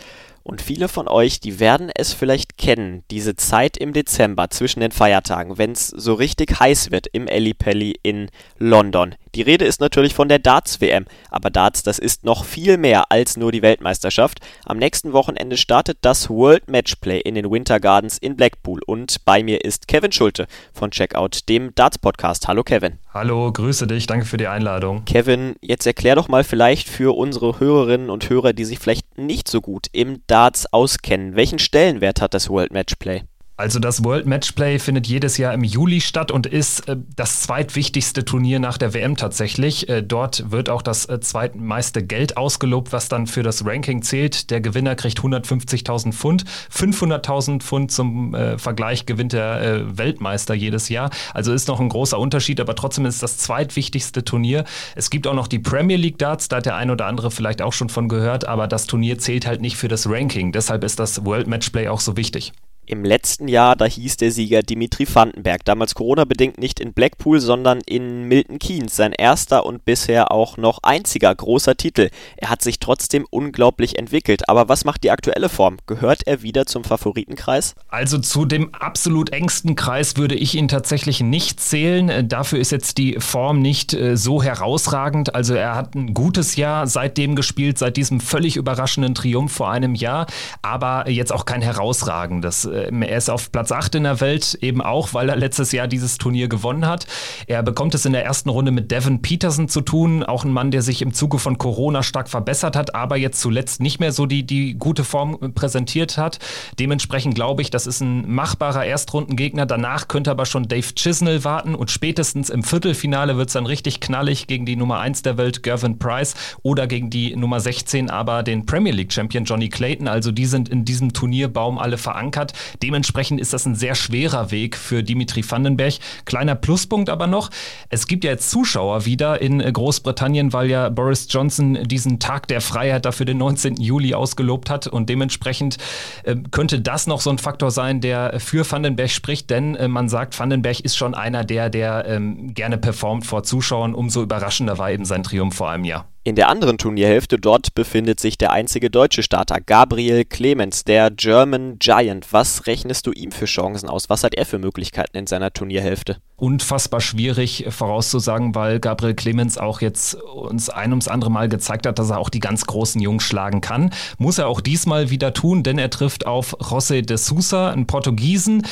Und 0.45 0.61
viele 0.61 0.89
von 0.89 1.09
euch, 1.09 1.41
die 1.41 1.59
werden 1.59 1.91
es 1.95 2.13
vielleicht 2.13 2.59
kennen, 2.59 3.03
diese 3.11 3.35
Zeit 3.35 3.79
im 3.79 3.95
Dezember 3.95 4.51
zwischen 4.51 4.81
den 4.81 4.93
Feiertagen, 4.93 5.57
wenn 5.57 5.73
es 5.73 5.89
so 5.89 6.13
richtig 6.13 6.61
heiß 6.61 6.91
wird 6.91 7.07
im 7.13 7.27
Ellipelli 7.27 7.97
in 8.03 8.29
London. 8.59 9.15
Die 9.35 9.43
Rede 9.43 9.65
ist 9.65 9.81
natürlich 9.81 10.15
von 10.15 10.29
der 10.29 10.39
Darts-WM, 10.39 11.07
aber 11.29 11.51
Darts, 11.51 11.83
das 11.83 11.99
ist 11.99 12.25
noch 12.25 12.45
viel 12.45 12.79
mehr 12.79 13.11
als 13.11 13.37
nur 13.37 13.51
die 13.51 13.63
Weltmeisterschaft. 13.63 14.39
Am 14.65 14.79
nächsten 14.79 15.13
Wochenende 15.13 15.57
startet 15.57 15.99
das 16.03 16.31
World 16.31 16.71
Matchplay 16.71 17.19
in 17.19 17.35
den 17.35 17.51
Winter 17.51 17.81
Gardens 17.81 18.17
in 18.17 18.37
Blackpool 18.37 18.81
und 18.87 19.25
bei 19.25 19.43
mir 19.43 19.65
ist 19.65 19.89
Kevin 19.89 20.13
Schulte 20.13 20.47
von 20.73 20.93
Checkout, 20.93 21.49
dem 21.49 21.75
Darts-Podcast. 21.75 22.47
Hallo 22.47 22.63
Kevin. 22.63 22.99
Hallo, 23.13 23.51
grüße 23.51 23.89
dich, 23.89 24.07
danke 24.07 24.25
für 24.25 24.37
die 24.37 24.47
Einladung. 24.47 25.05
Kevin, 25.05 25.57
jetzt 25.61 25.87
erklär 25.87 26.15
doch 26.15 26.29
mal 26.29 26.45
vielleicht 26.45 26.89
für 26.89 27.17
unsere 27.17 27.59
Hörerinnen 27.59 28.11
und 28.11 28.31
Hörer, 28.31 28.53
die 28.53 28.65
sich 28.65 28.79
vielleicht 28.79 29.19
nicht 29.19 29.49
so 29.49 29.61
gut 29.61 29.89
im 29.91 30.23
Darts 30.29 30.73
auskennen, 30.73 31.35
welchen 31.35 31.59
Stellenwert 31.59 32.21
hat 32.21 32.35
das 32.35 32.49
World 32.51 32.73
Matchplay? 32.73 33.25
Also 33.57 33.79
das 33.79 34.03
World 34.03 34.27
Matchplay 34.27 34.81
findet 34.81 35.07
jedes 35.07 35.39
Jahr 35.39 35.55
im 35.55 35.63
Juli 35.63 36.01
statt 36.01 36.33
und 36.33 36.45
ist 36.47 36.89
äh, 36.89 36.97
das 37.15 37.43
zweitwichtigste 37.43 38.25
Turnier 38.25 38.59
nach 38.59 38.79
der 38.79 38.95
WM 38.95 39.17
tatsächlich. 39.17 39.89
Äh, 39.89 40.03
dort 40.03 40.51
wird 40.51 40.69
auch 40.69 40.83
das 40.83 41.09
äh, 41.09 41.21
zweitmeiste 41.21 42.05
Geld 42.05 42.37
ausgelobt, 42.37 42.93
was 42.93 43.09
dann 43.09 43.29
für 43.29 43.45
das 43.45 43.65
Ranking 43.65 44.03
zählt. 44.03 44.51
Der 44.51 44.61
Gewinner 44.61 44.97
kriegt 44.97 45.21
150.000 45.21 46.13
Pfund, 46.13 46.45
500.000 46.73 47.61
Pfund 47.61 47.93
zum 47.93 48.35
äh, 48.35 48.59
Vergleich 48.59 49.07
gewinnt 49.07 49.33
der 49.33 49.63
äh, 49.63 49.99
Weltmeister 49.99 50.55
jedes 50.55 50.89
Jahr. 50.89 51.11
Also 51.33 51.53
ist 51.53 51.69
noch 51.69 51.79
ein 51.79 51.89
großer 51.89 52.19
Unterschied, 52.19 52.61
aber 52.61 52.75
trotzdem 52.75 53.07
ist 53.07 53.23
das 53.23 53.39
zweitwichtigste 53.39 54.25
Turnier. 54.25 54.65
Es 54.97 55.11
gibt 55.11 55.29
auch 55.29 55.35
noch 55.35 55.47
die 55.47 55.61
Premier 55.61 55.97
League 55.97 56.19
Darts, 56.19 56.49
da 56.49 56.57
hat 56.57 56.67
der 56.67 56.75
ein 56.75 56.91
oder 56.91 57.07
andere 57.07 57.31
vielleicht 57.31 57.63
auch 57.63 57.73
schon 57.73 57.89
von 57.89 58.09
gehört, 58.09 58.49
aber 58.49 58.67
das 58.67 58.87
Turnier 58.87 59.19
zählt 59.19 59.47
halt 59.47 59.61
nicht 59.61 59.77
für 59.77 59.87
das 59.87 60.09
Ranking. 60.11 60.51
Deshalb 60.51 60.83
ist 60.83 60.99
das 60.99 61.25
World 61.25 61.47
Matchplay 61.47 61.87
auch 61.87 62.01
so 62.01 62.17
wichtig. 62.17 62.53
Im 62.87 63.03
letzten 63.03 63.49
Jahr, 63.49 63.77
da 63.77 63.87
hieß 63.87 64.19
der 64.19 64.31
Sieger 64.31 64.63
Dimitri 64.63 65.07
Vandenberg, 65.11 65.65
damals 65.65 65.95
Corona-bedingt 65.95 66.59
nicht 66.59 66.81
in 66.81 66.93
Blackpool, 66.93 67.41
sondern 67.41 67.81
in 67.87 68.25
Milton 68.25 68.59
Keynes, 68.59 68.95
sein 68.95 69.13
erster 69.13 69.65
und 69.65 69.87
bisher 69.87 70.31
auch 70.31 70.59
noch 70.59 70.81
einziger 70.83 71.35
großer 71.35 71.77
Titel. 71.77 72.11
Er 72.37 72.51
hat 72.51 72.61
sich 72.61 72.81
trotzdem 72.81 73.27
unglaublich 73.31 73.99
entwickelt, 73.99 74.51
aber 74.51 74.69
was 74.69 74.85
macht 74.85 75.03
die 75.03 75.11
aktuelle 75.11 75.49
Form? 75.49 75.79
Gehört 75.87 76.27
er 76.27 76.43
wieder 76.43 76.67
zum 76.67 76.85
Favoritenkreis? 76.85 77.75
Also 77.89 78.19
zu 78.19 78.45
dem 78.45 78.75
absolut 78.75 79.31
engsten 79.33 79.77
Kreis 79.77 80.19
würde 80.19 80.35
ich 80.35 80.55
ihn 80.55 80.69
tatsächlich 80.69 81.21
nicht 81.23 81.61
zählen. 81.61 82.11
Äh, 82.11 82.25
dafür 82.25 82.59
ist 82.59 82.71
jetzt 82.71 82.99
die 82.99 83.19
Form 83.19 83.61
nicht 83.61 83.95
äh, 83.95 84.19
so 84.19 84.43
herausragend. 84.43 85.35
Also 85.35 85.55
er 85.55 85.75
hat 85.75 85.95
ein 85.95 86.13
gutes 86.13 86.57
Jahr 86.57 86.87
seitdem 86.87 87.35
gespielt, 87.35 87.79
seit 87.79 87.97
diesem 87.97 88.21
völlig 88.21 88.57
überraschenden 88.57 89.15
Triumph 89.15 89.53
vor 89.53 89.71
einem 89.71 89.95
Jahr, 89.95 90.27
aber 90.61 91.09
jetzt 91.09 91.33
auch 91.33 91.47
kein 91.47 91.63
herausragendes 91.63 92.67
ähm, 92.67 92.74
er 92.75 93.17
ist 93.17 93.31
auf 93.31 93.53
Platz 93.53 93.73
8 93.73 93.97
in 93.97 94.05
der 94.05 94.21
Welt, 94.21 94.59
eben 94.61 94.83
auch, 94.83 95.15
weil 95.15 95.29
er 95.29 95.37
letztes 95.37 95.73
Jahr 95.73 95.87
dieses 95.87 96.19
Turnier 96.19 96.49
gewonnen 96.49 96.87
hat. 96.87 97.07
Er 97.47 97.63
bekommt 97.63 97.95
es 97.95 98.05
in 98.05 98.13
der 98.13 98.25
ersten 98.25 98.49
Runde 98.49 98.71
mit 98.71 98.91
Devin 98.91 99.23
Peterson 99.23 99.69
zu 99.69 99.81
tun, 99.81 100.23
auch 100.23 100.45
ein 100.45 100.53
Mann, 100.53 100.71
der 100.71 100.83
sich 100.83 101.03
im 101.03 101.15
Zuge 101.15 101.39
von 101.39 101.59
Corona 101.59 102.03
stark 102.03 102.29
verbessert 102.29 102.77
hat, 102.77 102.95
aber 102.95 103.17
jetzt 103.17 103.41
zuletzt 103.41 103.81
nicht 103.81 104.01
mehr 104.01 104.13
so 104.13 104.27
die, 104.27 104.45
die 104.45 104.75
gute 104.75 105.05
Form 105.05 105.55
präsentiert 105.55 106.19
hat. 106.19 106.39
Dementsprechend 106.79 107.35
glaube 107.35 107.63
ich, 107.63 107.71
das 107.71 107.87
ist 107.87 108.01
ein 108.01 108.31
machbarer 108.31 108.85
Erstrundengegner. 108.85 109.67
Danach 109.67 110.09
könnte 110.09 110.31
aber 110.31 110.47
schon 110.47 110.69
Dave 110.69 110.95
Chisnell 110.95 111.45
warten 111.45 111.75
und 111.75 111.91
spätestens 111.91 112.51
im 112.51 112.63
Viertelfinale 112.63 113.37
wird 113.37 113.49
es 113.49 113.55
dann 113.55 113.67
richtig 113.67 114.01
knallig 114.01 114.47
gegen 114.47 114.67
die 114.67 114.77
Nummer 114.77 114.99
1 114.99 115.23
der 115.23 115.37
Welt, 115.37 115.63
Gervin 115.63 115.99
Price, 115.99 116.35
oder 116.63 116.87
gegen 116.87 117.11
die 117.11 117.37
Nummer 117.37 117.61
16, 117.61 118.11
aber 118.11 118.43
den 118.43 118.67
Premier 118.67 118.93
League 118.93 119.13
Champion 119.13 119.45
Johnny 119.45 119.69
Clayton. 119.69 120.09
Also 120.09 120.33
die 120.33 120.47
sind 120.47 120.69
in 120.69 120.85
diesem 120.85 121.13
Turnierbaum 121.13 121.79
alle 121.79 121.99
verankert. 121.99 122.53
Dementsprechend 122.83 123.41
ist 123.41 123.53
das 123.53 123.67
ein 123.67 123.75
sehr 123.75 123.95
schwerer 123.95 124.51
Weg 124.51 124.77
für 124.77 125.03
Dimitri 125.03 125.45
Vandenberg. 125.49 125.95
Kleiner 126.25 126.55
Pluspunkt 126.55 127.09
aber 127.09 127.27
noch, 127.27 127.51
es 127.89 128.07
gibt 128.07 128.25
ja 128.25 128.31
jetzt 128.31 128.51
Zuschauer 128.51 129.05
wieder 129.07 129.41
in 129.41 129.61
Großbritannien, 129.61 130.53
weil 130.53 130.71
ja 130.71 130.89
Boris 130.89 131.27
Johnson 131.31 131.79
diesen 131.85 132.19
Tag 132.21 132.49
der 132.49 132.61
Freiheit 132.61 133.05
dafür 133.05 133.27
den 133.27 133.39
19. 133.39 133.77
Juli 133.77 134.15
ausgelobt 134.15 134.71
hat 134.71 134.87
und 134.87 135.09
dementsprechend 135.09 135.77
äh, 136.25 136.37
könnte 136.51 136.81
das 136.81 137.07
noch 137.07 137.21
so 137.21 137.31
ein 137.31 137.39
Faktor 137.39 137.71
sein, 137.71 138.01
der 138.01 138.41
für 138.41 138.71
Vandenberg 138.71 139.11
spricht, 139.11 139.51
denn 139.51 139.75
äh, 139.75 139.89
man 139.89 140.09
sagt, 140.09 140.39
Vandenberg 140.39 140.81
ist 140.81 140.97
schon 140.97 141.15
einer 141.15 141.45
der, 141.45 141.71
der 141.71 142.07
ähm, 142.07 142.55
gerne 142.55 142.79
performt 142.79 143.27
vor 143.27 143.43
Zuschauern. 143.43 143.95
Umso 143.95 144.23
überraschender 144.23 144.79
war 144.79 144.91
eben 144.91 145.05
sein 145.05 145.23
Triumph 145.23 145.55
vor 145.55 145.71
einem 145.71 145.85
Jahr. 145.85 146.14
In 146.27 146.37
der 146.37 146.49
anderen 146.49 146.79
Turnierhälfte 146.79 147.37
dort 147.39 147.75
befindet 147.75 148.19
sich 148.19 148.39
der 148.39 148.51
einzige 148.51 148.89
deutsche 148.89 149.23
Starter, 149.23 149.61
Gabriel 149.61 150.25
Clemens, 150.25 150.83
der 150.83 151.11
German 151.11 151.79
Giant. 151.79 152.33
Was 152.33 152.67
rechnest 152.67 153.07
du 153.07 153.13
ihm 153.13 153.31
für 153.31 153.45
Chancen 153.45 153.91
aus? 153.91 154.09
Was 154.09 154.25
hat 154.25 154.35
er 154.35 154.47
für 154.47 154.59
Möglichkeiten 154.59 155.19
in 155.19 155.27
seiner 155.27 155.53
Turnierhälfte? 155.53 156.17
Unfassbar 156.37 157.01
schwierig 157.01 157.67
vorauszusagen, 157.69 158.57
weil 158.57 158.81
Gabriel 158.81 159.15
Clemens 159.15 159.57
auch 159.57 159.81
jetzt 159.81 160.15
uns 160.15 160.69
ein 160.69 160.91
ums 160.91 161.07
andere 161.07 161.31
Mal 161.31 161.49
gezeigt 161.49 161.87
hat, 161.87 162.01
dass 162.01 162.11
er 162.11 162.19
auch 162.19 162.29
die 162.29 162.41
ganz 162.41 162.67
großen 162.67 163.01
Jungs 163.01 163.23
schlagen 163.23 163.61
kann. 163.61 163.93
Muss 164.19 164.39
er 164.39 164.49
auch 164.49 164.61
diesmal 164.61 165.11
wieder 165.11 165.33
tun, 165.33 165.63
denn 165.63 165.79
er 165.79 165.91
trifft 165.91 166.27
auf 166.27 166.59
José 166.59 167.03
de 167.03 167.17
Sousa, 167.19 167.71
einen 167.71 167.87
Portugiesen. 167.87 168.67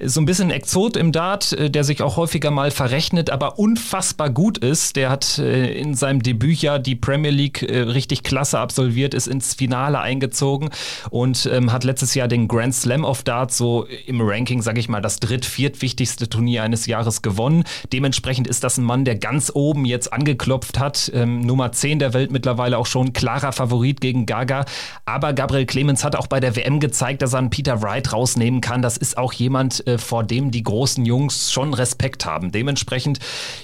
So 0.00 0.20
ein 0.20 0.26
bisschen 0.26 0.52
Exot 0.52 0.96
im 0.96 1.10
Dart, 1.10 1.56
der 1.58 1.82
sich 1.82 2.02
auch 2.02 2.16
häufiger 2.16 2.52
mal 2.52 2.70
verrechnet, 2.70 3.30
aber 3.30 3.58
unfassbar 3.58 4.30
gut 4.30 4.58
ist. 4.58 4.94
Der 4.94 5.10
hat 5.10 5.38
äh, 5.38 5.72
in 5.72 5.94
seinem 5.94 6.22
Debütjahr 6.22 6.78
die 6.78 6.94
Premier 6.94 7.32
League 7.32 7.62
äh, 7.62 7.80
richtig 7.80 8.22
klasse 8.22 8.60
absolviert, 8.60 9.12
ist 9.12 9.26
ins 9.26 9.54
Finale 9.54 9.98
eingezogen 9.98 10.70
und 11.10 11.50
ähm, 11.52 11.72
hat 11.72 11.82
letztes 11.82 12.14
Jahr 12.14 12.28
den 12.28 12.46
Grand 12.46 12.76
Slam 12.76 13.04
of 13.04 13.24
Darts 13.24 13.56
so 13.58 13.86
im 14.06 14.20
Ranking, 14.20 14.62
sage 14.62 14.78
ich 14.78 14.88
mal, 14.88 15.02
das 15.02 15.18
dritt-, 15.18 15.44
viertwichtigste 15.44 16.28
Turnier 16.28 16.62
eines 16.62 16.86
Jahres 16.86 17.17
gewonnen. 17.22 17.64
Dementsprechend 17.92 18.46
ist 18.46 18.64
das 18.64 18.78
ein 18.78 18.84
Mann, 18.84 19.04
der 19.04 19.16
ganz 19.16 19.50
oben 19.54 19.84
jetzt 19.84 20.12
angeklopft 20.12 20.78
hat. 20.78 21.10
Ähm, 21.14 21.40
Nummer 21.40 21.72
10 21.72 21.98
der 21.98 22.14
Welt 22.14 22.30
mittlerweile 22.30 22.78
auch 22.78 22.86
schon, 22.86 23.12
klarer 23.12 23.52
Favorit 23.52 24.00
gegen 24.00 24.26
Gaga. 24.26 24.64
Aber 25.04 25.32
Gabriel 25.32 25.66
Clemens 25.66 26.04
hat 26.04 26.16
auch 26.16 26.26
bei 26.26 26.40
der 26.40 26.56
WM 26.56 26.80
gezeigt, 26.80 27.22
dass 27.22 27.34
er 27.34 27.38
einen 27.38 27.50
Peter 27.50 27.82
Wright 27.82 28.12
rausnehmen 28.12 28.60
kann. 28.60 28.82
Das 28.82 28.96
ist 28.96 29.18
auch 29.18 29.32
jemand, 29.32 29.86
äh, 29.86 29.98
vor 29.98 30.24
dem 30.24 30.50
die 30.50 30.62
großen 30.62 31.04
Jungs 31.04 31.52
schon 31.52 31.74
Respekt 31.74 32.26
haben. 32.26 32.52
Dementsprechend, 32.52 33.18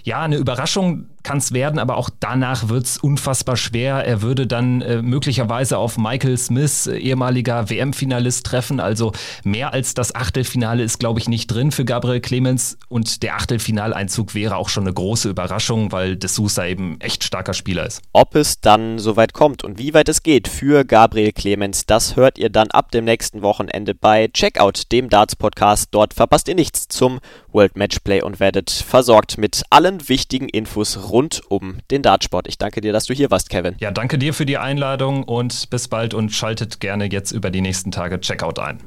ja, 0.04 0.23
eine 0.23 0.37
Überraschung 0.37 1.06
kann 1.24 1.38
es 1.38 1.52
werden, 1.52 1.78
aber 1.78 1.96
auch 1.96 2.10
danach 2.20 2.68
wird 2.68 2.84
es 2.84 2.98
unfassbar 2.98 3.56
schwer. 3.56 4.04
Er 4.06 4.22
würde 4.22 4.46
dann 4.46 4.82
äh, 4.82 5.02
möglicherweise 5.02 5.78
auf 5.78 5.98
Michael 5.98 6.36
Smith, 6.38 6.86
äh, 6.86 6.98
ehemaliger 6.98 7.68
WM-Finalist, 7.70 8.46
treffen. 8.46 8.78
Also 8.78 9.12
mehr 9.42 9.72
als 9.72 9.94
das 9.94 10.14
Achtelfinale 10.14 10.82
ist, 10.82 11.00
glaube 11.00 11.18
ich, 11.18 11.28
nicht 11.28 11.48
drin 11.48 11.72
für 11.72 11.84
Gabriel 11.84 12.20
Clemens. 12.20 12.78
Und 12.88 13.22
der 13.22 13.36
Achtelfinaleinzug 13.36 14.34
wäre 14.34 14.56
auch 14.56 14.68
schon 14.68 14.84
eine 14.84 14.92
große 14.92 15.30
Überraschung, 15.30 15.90
weil 15.90 16.16
De 16.16 16.28
Sousa 16.28 16.66
eben 16.66 17.00
echt 17.00 17.24
starker 17.24 17.54
Spieler 17.54 17.86
ist. 17.86 18.02
Ob 18.12 18.34
es 18.34 18.60
dann 18.60 18.98
soweit 18.98 19.32
kommt 19.32 19.64
und 19.64 19.78
wie 19.78 19.94
weit 19.94 20.08
es 20.08 20.22
geht 20.22 20.46
für 20.46 20.84
Gabriel 20.84 21.32
Clemens, 21.32 21.86
das 21.86 22.16
hört 22.16 22.38
ihr 22.38 22.50
dann 22.50 22.70
ab 22.70 22.90
dem 22.92 23.06
nächsten 23.06 23.42
Wochenende 23.42 23.94
bei 23.94 24.28
Checkout, 24.28 24.92
dem 24.92 25.08
Darts-Podcast. 25.08 25.88
Dort 25.90 26.12
verpasst 26.12 26.48
ihr 26.48 26.54
nichts 26.54 26.86
zum 26.88 27.20
World 27.50 27.76
Matchplay 27.76 28.20
und 28.20 28.40
werdet 28.40 28.70
versorgt 28.70 29.38
mit 29.38 29.62
allen 29.70 30.08
wichtigen 30.08 30.48
Infos 30.48 31.10
rund 31.14 31.42
um 31.49 31.78
den 31.92 32.02
Dartsport. 32.02 32.49
Ich 32.49 32.59
danke 32.59 32.80
dir, 32.80 32.92
dass 32.92 33.06
du 33.06 33.14
hier 33.14 33.30
warst, 33.30 33.49
Kevin. 33.49 33.76
Ja, 33.78 33.92
danke 33.92 34.18
dir 34.18 34.35
für 34.35 34.44
die 34.44 34.59
Einladung 34.59 35.23
und 35.23 35.71
bis 35.71 35.87
bald 35.87 36.12
und 36.12 36.33
schaltet 36.33 36.80
gerne 36.80 37.09
jetzt 37.11 37.30
über 37.30 37.50
die 37.50 37.61
nächsten 37.61 37.92
Tage 37.92 38.21
Checkout 38.21 38.59
ein. 38.59 38.80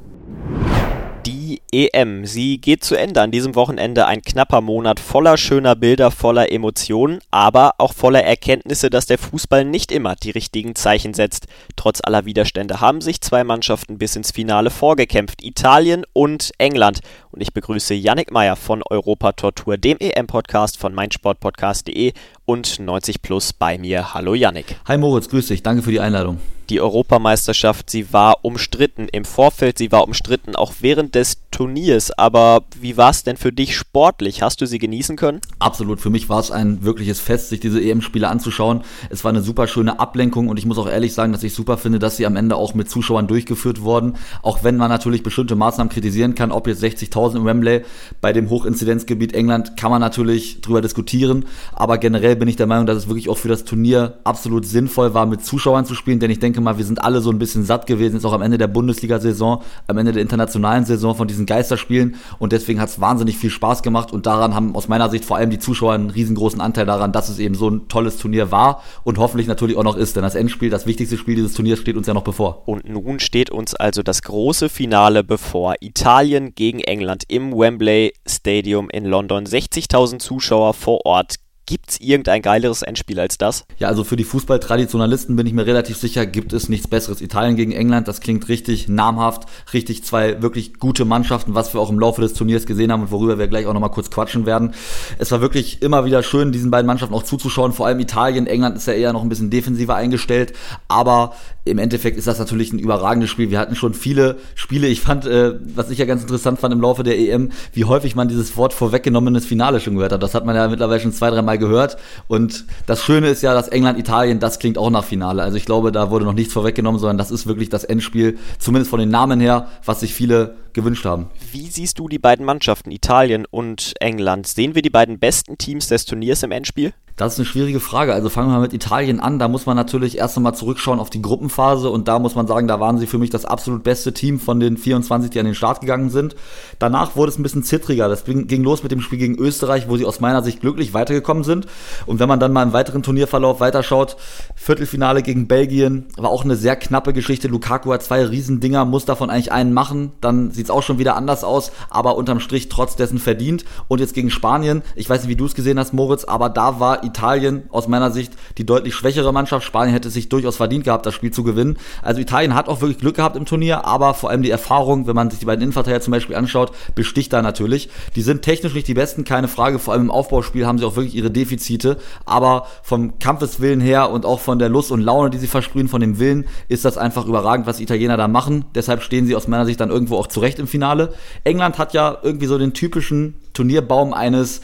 Die 1.26 1.62
EM, 1.74 2.26
sie 2.26 2.60
geht 2.60 2.84
zu 2.84 2.96
Ende 2.96 3.22
an 3.22 3.32
diesem 3.32 3.56
Wochenende. 3.56 4.06
Ein 4.06 4.22
knapper 4.22 4.62
Monat 4.62 5.00
voller 5.00 5.38
schöner 5.38 5.76
Bilder, 5.76 6.12
voller 6.12 6.52
Emotionen, 6.52 7.20
aber 7.32 7.72
auch 7.78 7.94
voller 7.94 8.24
Erkenntnisse, 8.24 8.90
dass 8.90 9.06
der 9.06 9.18
Fußball 9.18 9.66
nicht 9.66 9.92
immer 9.92 10.16
die 10.16 10.32
richtigen 10.32 10.76
Zeichen 10.76 11.14
setzt. 11.14 11.48
Trotz 11.76 12.00
aller 12.02 12.26
Widerstände 12.26 12.80
haben 12.80 13.02
sich 13.02 13.22
zwei 13.22 13.44
Mannschaften 13.44 13.98
bis 13.98 14.16
ins 14.16 14.32
Finale 14.32 14.70
vorgekämpft, 14.70 15.44
Italien 15.44 16.06
und 16.14 16.52
England. 16.58 17.00
Und 17.38 17.42
ich 17.44 17.54
begrüße 17.54 17.94
Yannick 17.94 18.32
Meyer 18.32 18.56
von 18.56 18.82
Europa 18.90 19.32
Tortur, 19.34 19.78
dem 19.78 19.98
EM-Podcast 20.00 20.76
von 20.80 20.96
meinsportpodcast.de 20.96 22.14
und 22.46 22.80
90 22.80 23.22
Plus 23.22 23.54
bei 23.54 23.78
mir. 23.78 24.16
Hallo 24.16 24.34
Yannick. 24.34 24.78
Hi 24.88 24.98
Moritz, 24.98 25.30
grüß 25.30 25.46
dich, 25.46 25.62
danke 25.62 25.84
für 25.84 25.92
die 25.92 26.00
Einladung. 26.00 26.40
Die 26.70 26.82
Europameisterschaft, 26.82 27.90
sie 27.90 28.12
war 28.12 28.44
umstritten 28.44 29.08
im 29.10 29.24
Vorfeld, 29.24 29.78
sie 29.78 29.92
war 29.92 30.04
umstritten 30.04 30.56
auch 30.56 30.74
während 30.82 31.16
des 31.16 31.38
Turniers, 31.50 32.12
aber 32.12 32.66
wie 32.80 32.98
war 32.98 33.10
es 33.10 33.24
denn 33.24 33.38
für 33.38 33.54
dich 33.54 33.78
sportlich? 33.78 34.42
Hast 34.42 34.60
du 34.60 34.66
sie 34.66 34.78
genießen 34.78 35.16
können? 35.16 35.40
Absolut, 35.60 36.02
für 36.02 36.10
mich 36.10 36.28
war 36.28 36.42
es 36.42 36.52
ein 36.52 36.84
wirkliches 36.84 37.22
Fest, 37.22 37.50
sich 37.50 37.62
diese 37.62 37.82
EM-Spiele 37.82 38.28
anzuschauen. 38.28 38.84
Es 39.10 39.24
war 39.24 39.30
eine 39.30 39.42
super 39.42 39.68
schöne 39.68 40.00
Ablenkung 40.02 40.50
und 40.50 40.58
ich 40.58 40.66
muss 40.66 40.78
auch 40.78 40.90
ehrlich 40.90 41.14
sagen, 41.14 41.32
dass 41.32 41.44
ich 41.44 41.54
super 41.54 41.78
finde, 41.78 42.00
dass 42.00 42.18
sie 42.18 42.26
am 42.26 42.36
Ende 42.36 42.58
auch 42.58 42.74
mit 42.74 42.90
Zuschauern 42.90 43.28
durchgeführt 43.28 43.82
wurden. 43.82 44.18
Auch 44.42 44.64
wenn 44.66 44.76
man 44.76 44.90
natürlich 44.90 45.24
bestimmte 45.24 45.56
Maßnahmen 45.56 45.92
kritisieren 45.92 46.36
kann, 46.36 46.52
ob 46.52 46.68
jetzt 46.68 46.84
60.000 46.84 47.27
im 47.36 47.46
Wembley 47.46 47.82
bei 48.22 48.34
dem 48.34 48.50
Hochinzidenzgebiet 48.50 49.34
England, 49.34 49.78
kann 49.78 49.92
man 49.92 50.02
natürlich 50.02 50.62
drüber 50.62 50.82
diskutieren. 50.82 51.46
Aber 51.74 51.98
generell 51.98 52.36
bin 52.36 52.48
ich 52.48 52.56
der 52.56 52.68
Meinung, 52.68 52.86
dass 52.86 52.98
es 52.98 53.08
wirklich 53.08 53.30
auch 53.30 53.38
für 53.38 53.48
das 53.48 53.66
Turnier 53.66 54.20
absolut 54.24 54.66
sinnvoll 54.66 55.14
war, 55.14 55.26
mit 55.26 55.44
Zuschauern 55.44 55.86
zu 55.86 55.96
spielen, 55.96 56.20
denn 56.20 56.32
ich 56.32 56.40
denke 56.40 56.62
mal, 56.62 56.78
wir 56.78 56.86
sind 56.86 57.04
alle 57.04 57.22
so 57.22 57.30
ein 57.30 57.40
bisschen 57.40 57.66
satt 57.66 57.88
gewesen, 57.88 58.16
jetzt 58.16 58.26
auch 58.26 58.34
am 58.34 58.42
Ende 58.42 58.58
der 58.58 58.68
Bundesliga-Saison, 58.68 59.62
am 59.88 59.98
Ende 59.98 60.12
der 60.12 60.22
internationalen 60.22 60.86
Saison 60.86 61.16
von 61.16 61.28
diesen 61.28 61.46
Geisterspielen 61.46 62.16
und 62.40 62.52
deswegen 62.52 62.80
hat 62.80 62.90
es 62.90 63.00
wahnsinnig 63.00 63.38
viel 63.38 63.50
Spaß 63.50 63.84
gemacht 63.84 64.12
und 64.12 64.26
daran 64.26 64.56
haben 64.56 64.76
aus 64.76 64.88
meiner 64.88 65.10
Sicht 65.10 65.26
vor 65.26 65.38
allem 65.38 65.50
die 65.50 65.60
Zuschauer 65.60 65.94
einen 65.94 66.10
riesengroßen 66.10 66.62
Anteil 66.62 66.86
daran, 66.86 67.12
dass 67.12 67.30
es 67.30 67.40
eben 67.40 67.56
so 67.56 67.70
ein 67.70 67.88
tolles 67.88 68.18
Turnier 68.18 68.52
war 68.52 68.84
und 69.04 69.18
hoffentlich 69.18 69.48
natürlich 69.48 69.78
auch 69.78 69.84
noch 69.84 69.98
ist, 69.98 70.16
denn 70.16 70.24
das 70.24 70.36
Endspiel, 70.36 70.70
das 70.70 70.86
wichtigste 70.86 71.18
Spiel 71.18 71.36
dieses 71.36 71.54
Turniers 71.54 71.80
steht 71.80 71.98
uns 71.98 72.08
ja 72.08 72.14
noch 72.14 72.24
bevor. 72.24 72.64
Und 72.68 72.88
nun 72.88 73.20
steht 73.20 73.50
uns 73.50 73.76
also 73.76 74.04
das 74.04 74.22
große 74.22 74.70
Finale 74.70 75.24
bevor. 75.24 75.76
Italien 75.82 76.54
gegen 76.56 76.80
England 76.80 77.17
im 77.24 77.58
Wembley 77.58 78.14
Stadium 78.28 78.90
in 78.90 79.06
London. 79.06 79.46
60.000 79.46 80.20
Zuschauer 80.20 80.74
vor 80.74 81.06
Ort. 81.06 81.36
Gibt 81.68 81.90
es 81.90 82.00
irgendein 82.00 82.42
geileres 82.42 82.82
Endspiel 82.82 83.20
als 83.20 83.38
das? 83.38 83.66
Ja, 83.78 83.90
also 83.90 84.06
für 84.06 84.16
die 84.16 84.24
Fußballtraditionalisten 84.24 85.36
bin 85.36 85.46
ich 85.46 85.52
mir 85.52 85.66
relativ 85.66 85.98
sicher, 85.98 86.26
gibt 86.26 86.54
es 86.54 86.70
nichts 86.70 86.88
Besseres. 86.88 87.20
Italien 87.20 87.58
gegen 87.58 87.74
England, 87.74 88.08
das 88.08 88.22
klingt 88.22 88.48
richtig 88.48 88.88
namhaft, 88.88 89.50
richtig 89.74 90.06
zwei 90.06 90.42
wirklich 90.42 90.80
gute 90.80 91.04
Mannschaften, 91.04 91.56
was 91.56 91.74
wir 91.74 91.82
auch 91.82 91.90
im 91.90 92.00
Laufe 92.00 92.22
des 92.22 92.34
Turniers 92.34 92.68
gesehen 92.68 92.90
haben 92.90 93.02
und 93.02 93.12
worüber 93.12 93.38
wir 93.38 93.50
gleich 93.50 93.66
auch 93.66 93.74
nochmal 93.74 93.92
kurz 93.92 94.10
quatschen 94.10 94.46
werden. 94.46 94.76
Es 95.18 95.30
war 95.32 95.42
wirklich 95.42 95.82
immer 95.82 96.06
wieder 96.06 96.24
schön, 96.24 96.54
diesen 96.54 96.72
beiden 96.72 96.88
Mannschaften 96.88 97.14
auch 97.14 97.24
zuzuschauen. 97.24 97.74
Vor 97.74 97.86
allem 97.86 98.00
Italien, 98.00 98.48
England 98.48 98.78
ist 98.78 98.88
ja 98.88 98.94
eher 98.94 99.12
noch 99.12 99.22
ein 99.22 99.28
bisschen 99.28 99.50
defensiver 99.50 99.96
eingestellt, 99.96 100.54
aber 100.88 101.34
im 101.66 101.80
Endeffekt 101.80 102.18
ist 102.18 102.28
das 102.28 102.40
natürlich 102.40 102.72
ein 102.72 102.80
überragendes 102.80 103.30
Spiel. 103.30 103.52
Wir 103.52 103.60
hatten 103.60 103.76
schon 103.76 103.94
viele 103.94 104.38
Spiele. 104.56 104.88
Ich 104.88 105.02
fand, 105.02 105.26
äh, 105.26 105.56
was 105.76 105.90
ich 105.90 105.98
ja 105.98 106.06
ganz 106.06 106.22
interessant 106.22 106.60
fand 106.60 106.74
im 106.74 106.82
Laufe 106.82 107.04
der 107.04 107.20
EM, 107.20 107.52
wie 107.74 107.84
häufig 107.84 108.16
man 108.16 108.30
dieses 108.30 108.56
Wort 108.56 108.74
vorweggenommenes 108.74 109.46
Finale 109.46 109.82
schon 109.82 109.96
gehört 109.96 110.14
hat. 110.14 110.24
Das 110.24 110.34
hat 110.34 110.46
man 110.46 110.56
ja 110.56 110.68
mittlerweile 110.70 111.02
schon 111.02 111.12
zwei, 111.12 111.30
dreimal 111.58 111.60
gehört. 111.60 111.98
Und 112.28 112.66
das 112.86 113.04
Schöne 113.04 113.30
ist 113.30 113.42
ja, 113.42 113.54
dass 113.54 113.68
England, 113.68 114.00
Italien, 114.00 114.40
das 114.40 114.60
klingt 114.60 114.78
auch 114.78 114.90
nach 114.90 115.04
Finale. 115.04 115.44
Also 115.44 115.58
ich 115.58 115.66
glaube, 115.66 115.92
da 115.92 116.10
wurde 116.10 116.26
noch 116.26 116.34
nichts 116.34 116.54
vorweggenommen, 116.54 117.00
sondern 117.00 117.18
das 117.18 117.32
ist 117.32 117.48
wirklich 117.48 117.70
das 117.70 117.84
Endspiel, 117.84 118.38
zumindest 118.60 118.90
von 118.90 119.00
den 119.00 119.10
Namen 119.10 119.40
her, 119.40 119.68
was 119.86 120.02
sich 120.02 120.14
viele 120.14 120.56
gewünscht 120.78 121.06
haben. 121.06 121.28
Wie 121.52 121.68
siehst 121.68 122.00
du 122.00 122.08
die 122.08 122.20
beiden 122.20 122.46
Mannschaften, 122.46 122.92
Italien 122.92 123.46
und 123.50 123.96
England? 124.00 124.48
Sehen 124.48 124.76
wir 124.76 124.84
die 124.84 124.90
beiden 124.90 125.20
besten 125.20 125.58
Teams 125.58 125.88
des 125.88 126.06
Turniers 126.06 126.44
im 126.44 126.52
Endspiel? 126.52 126.94
Das 127.18 127.34
ist 127.34 127.40
eine 127.40 127.48
schwierige 127.48 127.80
Frage. 127.80 128.14
Also 128.14 128.30
fangen 128.30 128.50
wir 128.50 128.58
mal 128.58 128.62
mit 128.62 128.76
Italien 128.76 129.20
an. 129.20 129.40
Da 129.40 129.48
muss 129.48 129.66
man 129.66 129.76
natürlich 129.76 130.20
erst 130.20 130.38
einmal 130.38 130.54
zurückschauen 130.54 131.00
auf 131.00 131.10
die 131.10 131.22
Gruppenphase 131.24 131.90
und 131.90 132.08
da 132.08 132.20
muss 132.20 132.36
man 132.36 132.46
sagen, 132.46 132.68
da 132.68 132.80
waren 132.80 133.00
sie 133.00 133.08
für 133.08 133.18
mich 133.18 133.32
das 133.32 133.44
absolut 133.44 133.82
beste 133.82 134.14
Team 134.14 134.40
von 134.40 134.60
den 134.60 134.78
24, 134.78 135.32
die 135.32 135.40
an 135.40 135.48
den 135.48 135.56
Start 135.56 135.82
gegangen 135.82 136.12
sind. 136.12 136.36
Danach 136.78 137.16
wurde 137.16 137.32
es 137.32 137.40
ein 137.40 137.44
bisschen 137.44 137.64
zittriger. 137.64 138.08
Das 138.08 138.24
ging 138.26 138.64
los 138.64 138.84
mit 138.84 138.92
dem 138.92 139.02
Spiel 139.02 139.18
gegen 139.18 139.36
Österreich, 139.40 139.90
wo 139.90 139.98
sie 139.98 140.06
aus 140.06 140.20
meiner 140.20 140.44
Sicht 140.44 140.62
glücklich 140.62 140.94
weitergekommen 140.94 141.44
sind. 141.44 141.66
Und 142.06 142.20
wenn 142.20 142.30
man 142.30 142.40
dann 142.40 142.54
mal 142.54 142.62
im 142.62 142.74
weiteren 142.74 143.02
Turnierverlauf 143.02 143.60
weiterschaut, 143.62 144.16
Viertelfinale 144.56 145.24
gegen 145.24 145.48
Belgien 145.48 146.06
war 146.18 146.30
auch 146.30 146.44
eine 146.44 146.56
sehr 146.56 146.76
knappe 146.76 147.14
Geschichte. 147.14 147.48
Lukaku 147.48 147.94
hat 147.94 148.04
zwei 148.04 148.24
Riesendinger, 148.24 148.86
muss 148.86 149.06
davon 149.06 149.32
eigentlich 149.32 149.52
einen 149.52 149.74
machen. 149.74 150.12
Dann 150.22 150.52
sieht 150.52 150.67
es 150.68 150.72
auch 150.72 150.84
schon 150.84 151.00
wieder 151.00 151.16
anders 151.16 151.44
aus, 151.44 151.72
aber 151.90 152.16
unterm 152.16 152.40
Strich 152.40 152.70
trotz 152.70 152.96
dessen 152.96 153.20
verdient. 153.20 153.66
Und 153.88 154.00
jetzt 154.00 154.14
gegen 154.14 154.30
Spanien, 154.30 154.84
ich 154.96 155.10
weiß 155.10 155.22
nicht, 155.22 155.30
wie 155.30 155.36
du 155.36 155.46
es 155.46 155.56
gesehen 155.56 155.80
hast, 155.80 155.94
Moritz, 155.94 156.24
aber 156.24 156.50
da 156.50 156.80
war 156.80 157.04
Italien 157.04 157.64
aus 157.72 157.88
meiner 157.88 158.12
Sicht 158.12 158.34
die 158.58 158.66
deutlich 158.66 158.96
schwächere 158.96 159.34
Mannschaft. 159.34 159.66
Spanien 159.66 159.94
hätte 159.94 160.10
sich 160.10 160.30
durchaus 160.30 160.58
verdient 160.58 160.84
gehabt, 160.84 161.06
das 161.06 161.14
Spiel 161.14 161.32
zu 161.32 161.44
gewinnen. 161.44 161.78
Also 162.02 162.22
Italien 162.22 162.56
hat 162.56 162.68
auch 162.68 162.82
wirklich 162.82 163.00
Glück 163.00 163.16
gehabt 163.16 163.36
im 163.36 163.46
Turnier, 163.46 163.86
aber 163.86 164.14
vor 164.14 164.30
allem 164.30 164.44
die 164.44 164.52
Erfahrung, 164.52 165.08
wenn 165.08 165.16
man 165.16 165.30
sich 165.30 165.40
die 165.40 165.46
beiden 165.46 165.62
Innenverteidiger 165.62 166.02
zum 166.02 166.12
Beispiel 166.12 166.36
anschaut, 166.36 166.72
besticht 166.96 167.34
da 167.34 167.42
natürlich. 167.42 167.90
Die 168.16 168.22
sind 168.22 168.42
technisch 168.42 168.74
nicht 168.74 168.88
die 168.88 168.94
besten, 168.94 169.24
keine 169.24 169.48
Frage. 169.48 169.80
Vor 169.80 169.94
allem 169.94 170.04
im 170.04 170.12
Aufbauspiel 170.12 170.66
haben 170.66 170.78
sie 170.78 170.86
auch 170.86 170.96
wirklich 170.96 171.16
ihre 171.16 171.32
Defizite. 171.32 171.98
Aber 172.26 172.68
vom 172.84 173.20
Kampfeswillen 173.20 173.82
her 173.82 174.10
und 174.10 174.26
auch 174.26 174.40
von 174.40 174.60
der 174.60 174.70
Lust 174.70 174.92
und 174.92 175.02
Laune, 175.02 175.30
die 175.30 175.38
sie 175.38 175.48
versprühen, 175.48 175.88
von 175.88 176.02
dem 176.02 176.20
Willen, 176.20 176.46
ist 176.68 176.86
das 176.86 176.98
einfach 176.98 177.26
überragend, 177.26 177.68
was 177.68 177.78
die 177.78 177.84
Italiener 177.84 178.18
da 178.18 178.28
machen. 178.28 178.66
Deshalb 178.76 179.02
stehen 179.02 179.28
sie 179.28 179.36
aus 179.36 179.48
meiner 179.48 179.66
Sicht 179.66 179.80
dann 179.80 179.90
irgendwo 179.90 180.18
auch 180.18 180.28
zurecht 180.28 180.57
im 180.60 180.68
Finale. 180.68 181.14
England 181.44 181.78
hat 181.78 181.94
ja 181.94 182.18
irgendwie 182.22 182.48
so 182.48 182.58
den 182.58 182.74
typischen 182.74 183.36
Turnierbaum 183.54 184.14
eines 184.14 184.62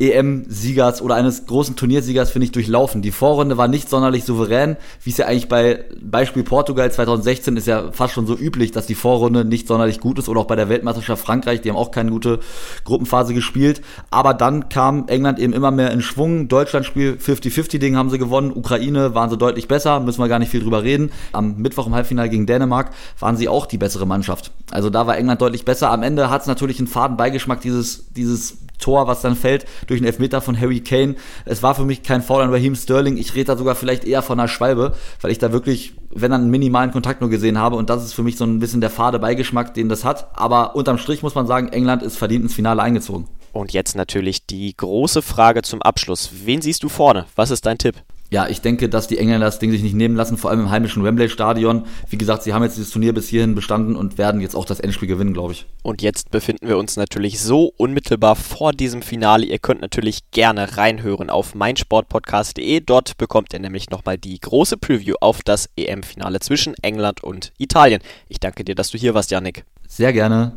EM-Siegers 0.00 1.02
oder 1.02 1.16
eines 1.16 1.46
großen 1.46 1.74
Turniersiegers, 1.74 2.30
finde 2.30 2.46
ich, 2.46 2.52
durchlaufen. 2.52 3.02
Die 3.02 3.10
Vorrunde 3.10 3.56
war 3.56 3.66
nicht 3.66 3.88
sonderlich 3.88 4.24
souverän, 4.24 4.76
wie 5.02 5.10
es 5.10 5.16
ja 5.16 5.26
eigentlich 5.26 5.48
bei 5.48 5.84
Beispiel 6.00 6.44
Portugal 6.44 6.90
2016 6.90 7.56
ist 7.56 7.66
ja 7.66 7.90
fast 7.90 8.14
schon 8.14 8.26
so 8.26 8.36
üblich, 8.36 8.70
dass 8.70 8.86
die 8.86 8.94
Vorrunde 8.94 9.44
nicht 9.44 9.66
sonderlich 9.66 9.98
gut 9.98 10.18
ist 10.18 10.28
oder 10.28 10.40
auch 10.40 10.46
bei 10.46 10.56
der 10.56 10.68
Weltmeisterschaft 10.68 11.24
Frankreich, 11.24 11.62
die 11.62 11.70
haben 11.70 11.76
auch 11.76 11.90
keine 11.90 12.10
gute 12.10 12.38
Gruppenphase 12.84 13.34
gespielt. 13.34 13.82
Aber 14.10 14.34
dann 14.34 14.68
kam 14.68 15.08
England 15.08 15.40
eben 15.40 15.52
immer 15.52 15.72
mehr 15.72 15.90
in 15.90 16.00
Schwung. 16.00 16.48
Deutschland-Spiel 16.48 17.18
50-50-Ding 17.20 17.96
haben 17.96 18.10
sie 18.10 18.18
gewonnen. 18.18 18.52
Ukraine 18.54 19.14
waren 19.14 19.30
sie 19.30 19.36
deutlich 19.36 19.66
besser, 19.66 19.98
müssen 20.00 20.22
wir 20.22 20.28
gar 20.28 20.38
nicht 20.38 20.50
viel 20.50 20.62
drüber 20.62 20.84
reden. 20.84 21.10
Am 21.32 21.56
Mittwoch 21.56 21.88
im 21.88 21.94
Halbfinale 21.94 22.28
gegen 22.28 22.46
Dänemark 22.46 22.90
waren 23.18 23.36
sie 23.36 23.48
auch 23.48 23.66
die 23.66 23.78
bessere 23.78 24.06
Mannschaft. 24.06 24.52
Also 24.70 24.90
da 24.90 25.06
war 25.08 25.16
England 25.16 25.42
deutlich 25.42 25.64
besser. 25.64 25.90
Am 25.90 26.04
Ende 26.04 26.30
hat 26.30 26.42
es 26.42 26.46
natürlich 26.46 26.78
einen 26.78 26.86
faden 26.86 27.16
Beigeschmack, 27.16 27.60
dieses, 27.60 28.12
dieses 28.12 28.58
Tor, 28.78 29.06
was 29.06 29.22
dann 29.22 29.36
fällt, 29.36 29.66
durch 29.86 30.00
einen 30.00 30.06
Elfmeter 30.06 30.40
von 30.40 30.58
Harry 30.58 30.80
Kane. 30.80 31.16
Es 31.44 31.62
war 31.62 31.74
für 31.74 31.84
mich 31.84 32.02
kein 32.02 32.22
Foul 32.22 32.42
an 32.42 32.50
Raheem 32.50 32.74
Sterling. 32.74 33.16
Ich 33.16 33.34
rede 33.34 33.46
da 33.46 33.56
sogar 33.56 33.74
vielleicht 33.74 34.04
eher 34.04 34.22
von 34.22 34.38
einer 34.38 34.48
Schwalbe, 34.48 34.94
weil 35.20 35.30
ich 35.30 35.38
da 35.38 35.52
wirklich, 35.52 35.94
wenn 36.10 36.30
dann 36.30 36.42
einen 36.42 36.50
minimalen 36.50 36.90
Kontakt 36.90 37.20
nur 37.20 37.30
gesehen 37.30 37.58
habe. 37.58 37.76
Und 37.76 37.90
das 37.90 38.04
ist 38.04 38.14
für 38.14 38.22
mich 38.22 38.36
so 38.36 38.44
ein 38.44 38.58
bisschen 38.58 38.80
der 38.80 38.90
fade 38.90 39.18
Beigeschmack, 39.18 39.74
den 39.74 39.88
das 39.88 40.04
hat. 40.04 40.28
Aber 40.34 40.74
unterm 40.76 40.98
Strich 40.98 41.22
muss 41.22 41.34
man 41.34 41.46
sagen, 41.46 41.68
England 41.68 42.02
ist 42.02 42.16
verdient 42.16 42.44
ins 42.44 42.54
Finale 42.54 42.82
eingezogen. 42.82 43.28
Und 43.52 43.72
jetzt 43.72 43.96
natürlich 43.96 44.46
die 44.46 44.76
große 44.76 45.22
Frage 45.22 45.62
zum 45.62 45.82
Abschluss. 45.82 46.30
Wen 46.44 46.62
siehst 46.62 46.82
du 46.82 46.88
vorne? 46.88 47.26
Was 47.34 47.50
ist 47.50 47.66
dein 47.66 47.78
Tipp? 47.78 47.96
Ja, 48.30 48.46
ich 48.48 48.60
denke, 48.60 48.88
dass 48.88 49.06
die 49.06 49.18
Engländer 49.18 49.46
das 49.46 49.58
Ding 49.58 49.70
sich 49.70 49.82
nicht 49.82 49.94
nehmen 49.94 50.14
lassen, 50.16 50.36
vor 50.36 50.50
allem 50.50 50.60
im 50.60 50.70
heimischen 50.70 51.02
Wembley-Stadion. 51.02 51.86
Wie 52.08 52.18
gesagt, 52.18 52.42
sie 52.42 52.52
haben 52.52 52.62
jetzt 52.62 52.76
dieses 52.76 52.90
Turnier 52.90 53.14
bis 53.14 53.28
hierhin 53.28 53.54
bestanden 53.54 53.96
und 53.96 54.18
werden 54.18 54.40
jetzt 54.40 54.54
auch 54.54 54.66
das 54.66 54.80
Endspiel 54.80 55.08
gewinnen, 55.08 55.32
glaube 55.32 55.52
ich. 55.52 55.66
Und 55.82 56.02
jetzt 56.02 56.30
befinden 56.30 56.68
wir 56.68 56.76
uns 56.76 56.96
natürlich 56.96 57.40
so 57.40 57.72
unmittelbar 57.76 58.36
vor 58.36 58.72
diesem 58.72 59.00
Finale. 59.00 59.46
Ihr 59.46 59.58
könnt 59.58 59.80
natürlich 59.80 60.30
gerne 60.30 60.76
reinhören 60.76 61.30
auf 61.30 61.54
meinsportpodcast.de. 61.54 62.80
Dort 62.80 63.16
bekommt 63.16 63.54
ihr 63.54 63.60
nämlich 63.60 63.88
nochmal 63.88 64.18
die 64.18 64.38
große 64.38 64.76
Preview 64.76 65.14
auf 65.20 65.42
das 65.42 65.70
EM-Finale 65.76 66.40
zwischen 66.40 66.74
England 66.82 67.24
und 67.24 67.52
Italien. 67.56 68.02
Ich 68.28 68.40
danke 68.40 68.62
dir, 68.64 68.74
dass 68.74 68.90
du 68.90 68.98
hier 68.98 69.14
warst, 69.14 69.30
Yannick. 69.30 69.64
Sehr 69.86 70.12
gerne 70.12 70.52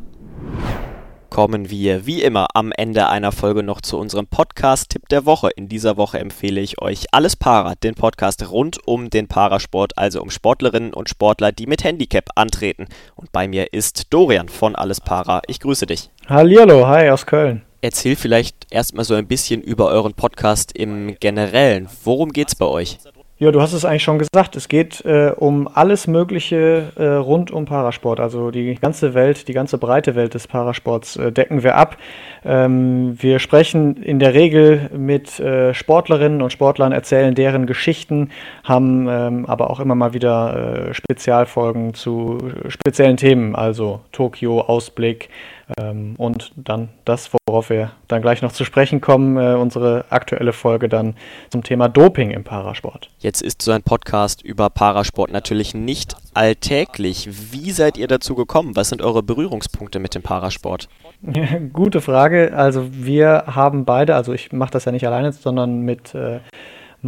kommen 1.32 1.70
wir 1.70 2.06
wie 2.06 2.22
immer 2.22 2.48
am 2.54 2.74
Ende 2.74 3.08
einer 3.08 3.32
Folge 3.32 3.63
noch 3.63 3.80
zu 3.80 3.98
unserem 3.98 4.28
Podcast-Tipp 4.28 5.08
der 5.08 5.26
Woche. 5.26 5.50
In 5.56 5.70
dieser 5.70 5.96
Woche 5.96 6.20
empfehle 6.20 6.60
ich 6.60 6.82
euch 6.82 7.06
Alles 7.13 7.38
Para, 7.38 7.76
den 7.76 7.96
Podcast 7.96 8.52
rund 8.52 8.86
um 8.86 9.10
den 9.10 9.30
Parasport, 9.30 9.98
also 9.98 10.22
um 10.22 10.30
Sportlerinnen 10.30 10.94
und 10.94 11.08
Sportler, 11.08 11.54
die 11.54 11.67
mit 11.67 11.86
Handicap 11.86 12.30
antreten. 12.36 12.88
Und 13.15 13.32
bei 13.32 13.48
mir 13.48 13.72
ist 13.72 14.13
Dorian 14.13 14.50
von 14.50 14.76
Alles 14.76 15.00
Para. 15.00 15.41
Ich 15.48 15.62
grüße 15.62 15.86
dich. 15.86 16.10
Hallihallo, 16.28 16.86
hi 16.86 17.10
aus 17.10 17.26
Köln. 17.26 17.62
Erzähl 17.80 18.17
vielleicht 18.17 18.67
erstmal 18.70 19.06
so 19.06 19.15
ein 19.15 19.28
bisschen 19.28 19.62
über 19.62 19.88
euren 19.88 20.13
Podcast 20.13 20.74
im 20.76 21.15
Generellen. 21.22 21.88
Worum 22.04 22.34
geht's 22.34 22.56
bei 22.56 22.65
euch? 22.65 22.98
Ja, 23.41 23.51
du 23.51 23.60
hast 23.60 23.73
es 23.73 23.86
eigentlich 23.86 24.04
schon 24.04 24.19
gesagt. 24.19 24.56
Es 24.56 24.67
geht 24.67 25.04
äh, 25.04 25.34
um 25.36 25.67
alles 25.67 26.06
Mögliche 26.06 26.91
äh, 26.95 27.04
rund 27.06 27.49
um 27.49 27.65
Parasport. 27.65 28.19
Also 28.19 28.51
die 28.51 28.75
ganze 28.75 29.15
Welt, 29.15 29.47
die 29.47 29.54
ganze 29.54 29.80
breite 29.80 30.13
Welt 30.13 30.36
des 30.36 30.47
Parasports 30.47 31.15
äh, 31.15 31.32
decken 31.32 31.63
wir 31.63 31.73
ab. 31.73 31.97
Ähm, 32.45 33.17
wir 33.19 33.39
sprechen 33.39 33.97
in 34.04 34.19
der 34.19 34.36
Regel 34.36 34.91
mit 34.95 35.39
äh, 35.39 35.73
Sportlerinnen 35.73 36.43
und 36.43 36.54
Sportlern, 36.54 36.91
erzählen 36.91 37.34
deren 37.34 37.65
Geschichten, 37.65 38.30
haben 38.63 39.08
ähm, 39.10 39.47
aber 39.47 39.71
auch 39.71 39.80
immer 39.80 39.95
mal 39.95 40.13
wieder 40.13 40.89
äh, 40.89 40.93
Spezialfolgen 40.93 41.95
zu 41.95 42.38
speziellen 42.67 43.17
Themen, 43.17 43.56
also 43.56 44.01
Tokio, 44.12 44.62
Ausblick, 44.62 45.30
ähm, 45.78 46.16
und 46.18 46.52
dann 46.56 46.90
das, 47.06 47.30
worauf 47.48 47.70
wir 47.70 47.92
dann 48.08 48.22
gleich 48.22 48.42
noch 48.42 48.52
zu 48.52 48.64
sprechen 48.66 49.02
kommen, 49.02 49.38
äh, 49.38 49.56
unsere 49.56 50.06
aktuelle 50.10 50.54
Folge 50.54 50.90
dann 50.90 51.16
zum 51.50 51.64
Thema 51.64 51.90
Doping 51.90 52.32
im 52.32 52.44
Parasport. 52.44 53.10
Jetzt 53.20 53.42
ist 53.42 53.62
so 53.62 53.72
ein 53.72 53.84
Podcast 53.84 54.42
über 54.42 54.70
Parasport 54.70 55.32
natürlich 55.32 55.74
nicht 55.74 56.16
alltäglich. 56.34 57.30
Wie 57.52 57.72
seid 57.72 57.98
ihr 57.98 58.08
dazu 58.08 58.36
gekommen? 58.36 58.76
Was 58.76 58.90
sind 58.90 59.02
eure 59.02 59.24
Berührungspunkte 59.24 60.00
mit 60.00 60.16
dem 60.16 60.22
Parasport? 60.22 60.90
Gute 61.74 62.02
Frage. 62.02 62.54
Also 62.56 62.88
wir 62.92 63.44
haben 63.48 63.86
beide, 63.86 64.16
also 64.16 64.34
ich 64.34 64.52
mache 64.52 64.72
das 64.72 64.86
ja 64.86 64.92
nicht 64.92 65.06
alleine, 65.06 65.32
sondern 65.32 65.82
mit 65.82 66.16
äh, 66.16 66.40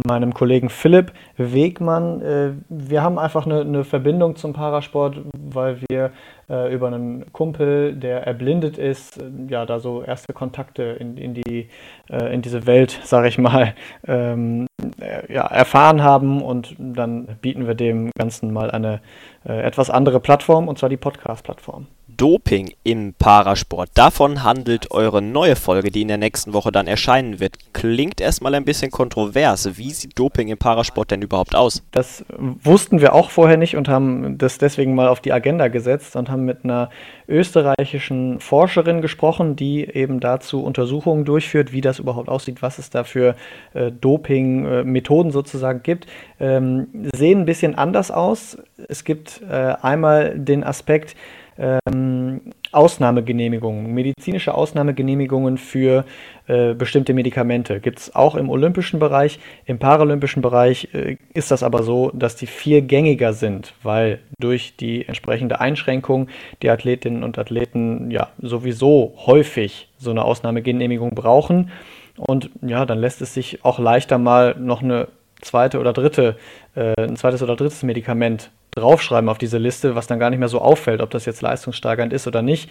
meinem 0.06 0.34
Kollegen 0.34 0.70
Philipp 0.70 1.12
Wegmann. 1.36 2.20
Äh, 2.20 2.50
wir 2.68 3.02
haben 3.02 3.18
einfach 3.18 3.46
eine, 3.46 3.60
eine, 3.60 3.84
Verbindung 3.84 4.36
zum 4.36 4.52
Parasport, 4.52 5.20
weil 5.38 5.80
wir 5.88 6.10
äh, 6.48 6.72
über 6.72 6.88
einen 6.88 7.32
Kumpel, 7.32 7.94
der 7.94 8.26
erblindet 8.26 8.78
ist, 8.78 9.20
äh, 9.20 9.30
ja, 9.48 9.66
da 9.66 9.80
so 9.80 10.02
erste 10.02 10.32
Kontakte 10.32 10.82
in, 10.82 11.16
in, 11.16 11.34
die, 11.34 11.68
äh, 12.10 12.34
in 12.34 12.42
diese 12.42 12.66
Welt, 12.66 13.00
sage 13.04 13.28
ich 13.28 13.38
mal, 13.38 13.74
ähm, 14.06 14.66
äh, 15.00 15.32
ja, 15.32 15.46
erfahren 15.46 16.02
haben 16.02 16.42
und 16.42 16.76
dann 16.78 17.26
bieten 17.40 17.66
wir 17.66 17.74
dem 17.74 18.10
Ganzen 18.16 18.52
mal 18.52 18.70
eine 18.70 19.00
äh, 19.46 19.60
etwas 19.62 19.90
andere 19.90 20.20
Plattform, 20.20 20.68
und 20.68 20.78
zwar 20.78 20.88
die 20.88 20.96
Podcast-Plattform. 20.96 21.86
Doping 22.16 22.72
im 22.84 23.14
Parasport. 23.14 23.90
Davon 23.94 24.44
handelt 24.44 24.90
eure 24.90 25.20
neue 25.20 25.56
Folge, 25.56 25.90
die 25.90 26.02
in 26.02 26.08
der 26.08 26.18
nächsten 26.18 26.52
Woche 26.52 26.70
dann 26.70 26.86
erscheinen 26.86 27.40
wird. 27.40 27.56
Klingt 27.72 28.20
erstmal 28.20 28.54
ein 28.54 28.64
bisschen 28.64 28.90
kontrovers. 28.90 29.76
Wie 29.76 29.90
sieht 29.90 30.18
Doping 30.18 30.48
im 30.48 30.58
Parasport 30.58 31.10
denn 31.10 31.22
überhaupt 31.22 31.54
aus? 31.54 31.82
Das 31.90 32.24
wussten 32.38 33.00
wir 33.00 33.14
auch 33.14 33.30
vorher 33.30 33.56
nicht 33.56 33.76
und 33.76 33.88
haben 33.88 34.38
das 34.38 34.58
deswegen 34.58 34.94
mal 34.94 35.08
auf 35.08 35.20
die 35.20 35.32
Agenda 35.32 35.68
gesetzt 35.68 36.14
und 36.16 36.30
haben 36.30 36.33
mit 36.36 36.64
einer 36.64 36.90
österreichischen 37.28 38.40
Forscherin 38.40 39.00
gesprochen, 39.00 39.56
die 39.56 39.84
eben 39.84 40.20
dazu 40.20 40.62
Untersuchungen 40.62 41.24
durchführt, 41.24 41.72
wie 41.72 41.80
das 41.80 41.98
überhaupt 41.98 42.28
aussieht, 42.28 42.62
was 42.62 42.78
es 42.78 42.90
da 42.90 43.04
für 43.04 43.36
äh, 43.74 43.90
Doping-Methoden 43.90 45.30
sozusagen 45.30 45.82
gibt. 45.82 46.06
Ähm, 46.40 46.88
sehen 47.14 47.40
ein 47.40 47.46
bisschen 47.46 47.74
anders 47.76 48.10
aus. 48.10 48.58
Es 48.88 49.04
gibt 49.04 49.42
äh, 49.48 49.74
einmal 49.80 50.38
den 50.38 50.64
Aspekt, 50.64 51.16
ähm, 51.58 52.40
Ausnahmegenehmigungen, 52.74 53.92
medizinische 53.92 54.54
Ausnahmegenehmigungen 54.54 55.58
für 55.58 56.04
äh, 56.46 56.74
bestimmte 56.74 57.14
Medikamente. 57.14 57.80
Gibt 57.80 57.98
es 57.98 58.14
auch 58.14 58.34
im 58.34 58.50
olympischen 58.50 59.00
Bereich. 59.00 59.38
Im 59.66 59.78
paralympischen 59.78 60.42
Bereich 60.42 60.88
äh, 60.92 61.16
ist 61.32 61.50
das 61.50 61.62
aber 61.62 61.82
so, 61.82 62.10
dass 62.14 62.36
die 62.36 62.46
viel 62.46 62.82
gängiger 62.82 63.32
sind, 63.32 63.74
weil 63.82 64.20
durch 64.38 64.76
die 64.76 65.06
entsprechende 65.06 65.60
Einschränkung 65.60 66.28
die 66.62 66.70
Athletinnen 66.70 67.22
und 67.22 67.38
Athleten 67.38 68.10
ja 68.10 68.28
sowieso 68.40 69.14
häufig 69.26 69.88
so 69.98 70.10
eine 70.10 70.24
Ausnahmegenehmigung 70.24 71.10
brauchen. 71.14 71.70
Und 72.16 72.50
ja, 72.62 72.86
dann 72.86 72.98
lässt 72.98 73.22
es 73.22 73.34
sich 73.34 73.64
auch 73.64 73.78
leichter 73.78 74.18
mal 74.18 74.54
noch 74.58 74.82
eine 74.82 75.08
zweite 75.40 75.78
oder 75.78 75.92
dritte, 75.92 76.36
äh, 76.74 76.94
ein 77.00 77.16
zweites 77.16 77.42
oder 77.42 77.56
drittes 77.56 77.82
Medikament 77.82 78.50
draufschreiben 78.74 79.28
auf 79.28 79.38
diese 79.38 79.58
Liste, 79.58 79.94
was 79.94 80.06
dann 80.06 80.18
gar 80.18 80.30
nicht 80.30 80.38
mehr 80.38 80.48
so 80.48 80.60
auffällt, 80.60 81.00
ob 81.00 81.10
das 81.10 81.26
jetzt 81.26 81.42
leistungssteigernd 81.42 82.12
ist 82.12 82.26
oder 82.26 82.42
nicht, 82.42 82.70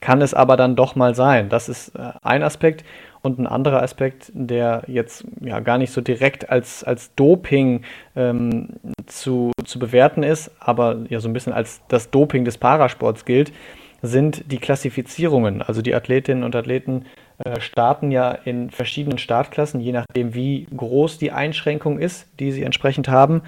kann 0.00 0.20
es 0.20 0.34
aber 0.34 0.56
dann 0.56 0.76
doch 0.76 0.96
mal 0.96 1.14
sein. 1.14 1.48
Das 1.48 1.68
ist 1.68 1.96
äh, 1.96 2.12
ein 2.22 2.42
Aspekt. 2.42 2.84
Und 3.22 3.38
ein 3.38 3.46
anderer 3.46 3.82
Aspekt, 3.82 4.30
der 4.34 4.82
jetzt 4.86 5.24
ja 5.40 5.60
gar 5.60 5.78
nicht 5.78 5.92
so 5.92 6.02
direkt 6.02 6.50
als, 6.50 6.84
als 6.84 7.14
Doping 7.14 7.82
ähm, 8.14 8.68
zu, 9.06 9.50
zu 9.64 9.78
bewerten 9.78 10.22
ist, 10.22 10.50
aber 10.60 10.98
ja 11.08 11.20
so 11.20 11.28
ein 11.28 11.32
bisschen 11.32 11.54
als 11.54 11.80
das 11.88 12.10
Doping 12.10 12.44
des 12.44 12.58
Parasports 12.58 13.24
gilt, 13.24 13.50
sind 14.02 14.52
die 14.52 14.58
Klassifizierungen. 14.58 15.62
Also 15.62 15.80
die 15.80 15.94
Athletinnen 15.94 16.44
und 16.44 16.54
Athleten 16.54 17.06
äh, 17.38 17.60
starten 17.60 18.10
ja 18.10 18.30
in 18.30 18.68
verschiedenen 18.68 19.16
Startklassen, 19.16 19.80
je 19.80 19.92
nachdem, 19.92 20.34
wie 20.34 20.66
groß 20.76 21.16
die 21.16 21.32
Einschränkung 21.32 21.98
ist, 21.98 22.26
die 22.38 22.52
sie 22.52 22.62
entsprechend 22.62 23.08
haben. 23.08 23.40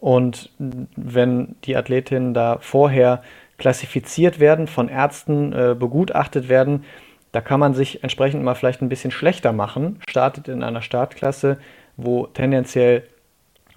Und 0.00 0.50
wenn 0.58 1.56
die 1.64 1.76
Athletinnen 1.76 2.34
da 2.34 2.58
vorher 2.60 3.22
klassifiziert 3.58 4.38
werden, 4.38 4.68
von 4.68 4.88
Ärzten 4.88 5.52
äh, 5.52 5.74
begutachtet 5.78 6.48
werden, 6.48 6.84
da 7.32 7.40
kann 7.40 7.60
man 7.60 7.74
sich 7.74 8.02
entsprechend 8.02 8.42
mal 8.42 8.54
vielleicht 8.54 8.80
ein 8.80 8.88
bisschen 8.88 9.10
schlechter 9.10 9.52
machen, 9.52 10.00
startet 10.08 10.48
in 10.48 10.62
einer 10.62 10.82
Startklasse, 10.82 11.58
wo 11.96 12.26
tendenziell 12.26 13.02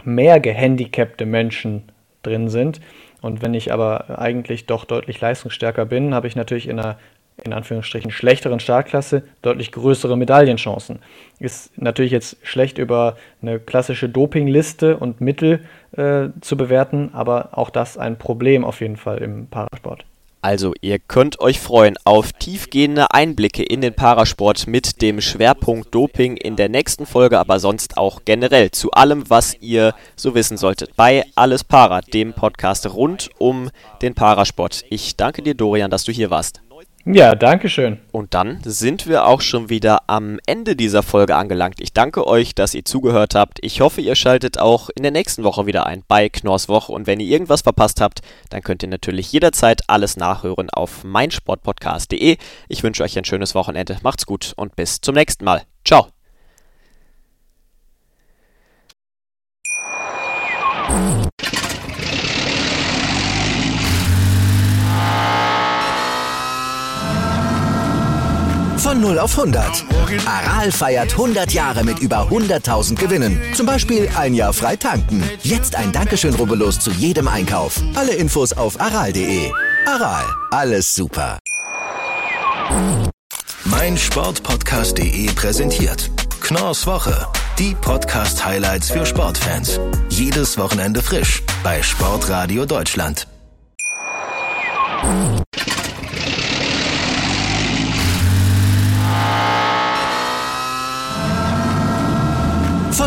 mehr 0.03 0.39
gehandicapte 0.39 1.25
Menschen 1.25 1.83
drin 2.23 2.49
sind. 2.49 2.79
Und 3.21 3.41
wenn 3.41 3.53
ich 3.53 3.73
aber 3.73 4.19
eigentlich 4.19 4.65
doch 4.67 4.85
deutlich 4.85 5.19
leistungsstärker 5.19 5.85
bin, 5.85 6.13
habe 6.13 6.27
ich 6.27 6.35
natürlich 6.35 6.67
in 6.67 6.79
einer 6.79 6.97
in 7.43 7.53
Anführungsstrichen 7.53 8.11
schlechteren 8.11 8.59
Startklasse 8.59 9.23
deutlich 9.41 9.71
größere 9.71 10.17
Medaillenchancen. 10.17 10.99
Ist 11.39 11.77
natürlich 11.77 12.11
jetzt 12.11 12.37
schlecht 12.43 12.77
über 12.77 13.17
eine 13.41 13.59
klassische 13.59 14.09
Dopingliste 14.09 14.97
und 14.97 15.21
Mittel 15.21 15.65
äh, 15.95 16.29
zu 16.41 16.57
bewerten, 16.57 17.09
aber 17.13 17.49
auch 17.57 17.69
das 17.69 17.97
ein 17.97 18.17
Problem 18.17 18.63
auf 18.63 18.81
jeden 18.81 18.97
Fall 18.97 19.17
im 19.19 19.47
Parasport. 19.47 20.05
Also, 20.43 20.73
ihr 20.81 20.97
könnt 20.97 21.39
euch 21.39 21.59
freuen 21.59 21.97
auf 22.03 22.33
tiefgehende 22.33 23.11
Einblicke 23.11 23.61
in 23.61 23.81
den 23.81 23.93
Parasport 23.93 24.65
mit 24.65 24.99
dem 25.03 25.21
Schwerpunkt 25.21 25.93
Doping 25.93 26.35
in 26.35 26.55
der 26.55 26.67
nächsten 26.67 27.05
Folge, 27.05 27.37
aber 27.37 27.59
sonst 27.59 27.95
auch 27.95 28.21
generell 28.25 28.71
zu 28.71 28.89
allem, 28.89 29.29
was 29.29 29.55
ihr 29.61 29.93
so 30.15 30.33
wissen 30.33 30.57
solltet 30.57 30.95
bei 30.95 31.25
Alles 31.35 31.63
Para, 31.63 32.01
dem 32.01 32.33
Podcast 32.33 32.91
rund 32.91 33.29
um 33.37 33.69
den 34.01 34.15
Parasport. 34.15 34.83
Ich 34.89 35.15
danke 35.15 35.43
dir, 35.43 35.53
Dorian, 35.53 35.91
dass 35.91 36.05
du 36.05 36.11
hier 36.11 36.31
warst. 36.31 36.63
Ja, 37.05 37.33
danke 37.33 37.67
schön. 37.67 37.99
Und 38.11 38.33
dann 38.35 38.59
sind 38.63 39.07
wir 39.07 39.25
auch 39.25 39.41
schon 39.41 39.69
wieder 39.69 40.03
am 40.07 40.39
Ende 40.45 40.75
dieser 40.75 41.01
Folge 41.01 41.35
angelangt. 41.35 41.81
Ich 41.81 41.93
danke 41.93 42.27
euch, 42.27 42.53
dass 42.53 42.75
ihr 42.75 42.85
zugehört 42.85 43.33
habt. 43.33 43.57
Ich 43.61 43.81
hoffe, 43.81 44.01
ihr 44.01 44.15
schaltet 44.15 44.59
auch 44.59 44.89
in 44.95 45.01
der 45.01 45.11
nächsten 45.11 45.43
Woche 45.43 45.65
wieder 45.65 45.87
ein 45.87 46.03
bei 46.07 46.29
Knorrs 46.29 46.69
Woche. 46.69 46.91
Und 46.91 47.07
wenn 47.07 47.19
ihr 47.19 47.27
irgendwas 47.27 47.61
verpasst 47.61 48.01
habt, 48.01 48.21
dann 48.49 48.61
könnt 48.61 48.83
ihr 48.83 48.89
natürlich 48.89 49.31
jederzeit 49.31 49.81
alles 49.87 50.15
nachhören 50.15 50.69
auf 50.69 51.03
meinsportpodcast.de. 51.03 52.37
Ich 52.69 52.83
wünsche 52.83 53.03
euch 53.03 53.17
ein 53.17 53.25
schönes 53.25 53.55
Wochenende. 53.55 53.97
Macht's 54.03 54.27
gut 54.27 54.53
und 54.55 54.75
bis 54.75 55.01
zum 55.01 55.15
nächsten 55.15 55.43
Mal. 55.45 55.63
Ciao. 55.83 56.07
Von 69.01 69.15
0 69.15 69.19
auf 69.19 69.35
100. 69.35 69.83
Aral 70.27 70.71
feiert 70.71 71.13
100 71.13 71.51
Jahre 71.53 71.83
mit 71.83 71.97
über 71.99 72.27
100.000 72.29 72.95
Gewinnen. 72.95 73.41
Zum 73.55 73.65
Beispiel 73.65 74.07
ein 74.15 74.35
Jahr 74.35 74.53
frei 74.53 74.75
tanken. 74.75 75.23
Jetzt 75.41 75.75
ein 75.75 75.91
Dankeschön, 75.91 76.35
rubbellos 76.35 76.79
zu 76.79 76.91
jedem 76.91 77.27
Einkauf. 77.27 77.81
Alle 77.95 78.13
Infos 78.13 78.53
auf 78.53 78.79
aral.de. 78.79 79.51
Aral, 79.87 80.23
alles 80.51 80.93
super. 80.93 81.39
Mein 83.63 83.97
Sportpodcast.de 83.97 85.31
präsentiert 85.33 86.11
Knorrs 86.41 86.85
Woche. 86.85 87.27
Die 87.57 87.73
Podcast-Highlights 87.73 88.91
für 88.91 89.07
Sportfans. 89.07 89.79
Jedes 90.09 90.59
Wochenende 90.59 91.01
frisch 91.01 91.41
bei 91.63 91.81
Sportradio 91.81 92.67
Deutschland. 92.67 93.27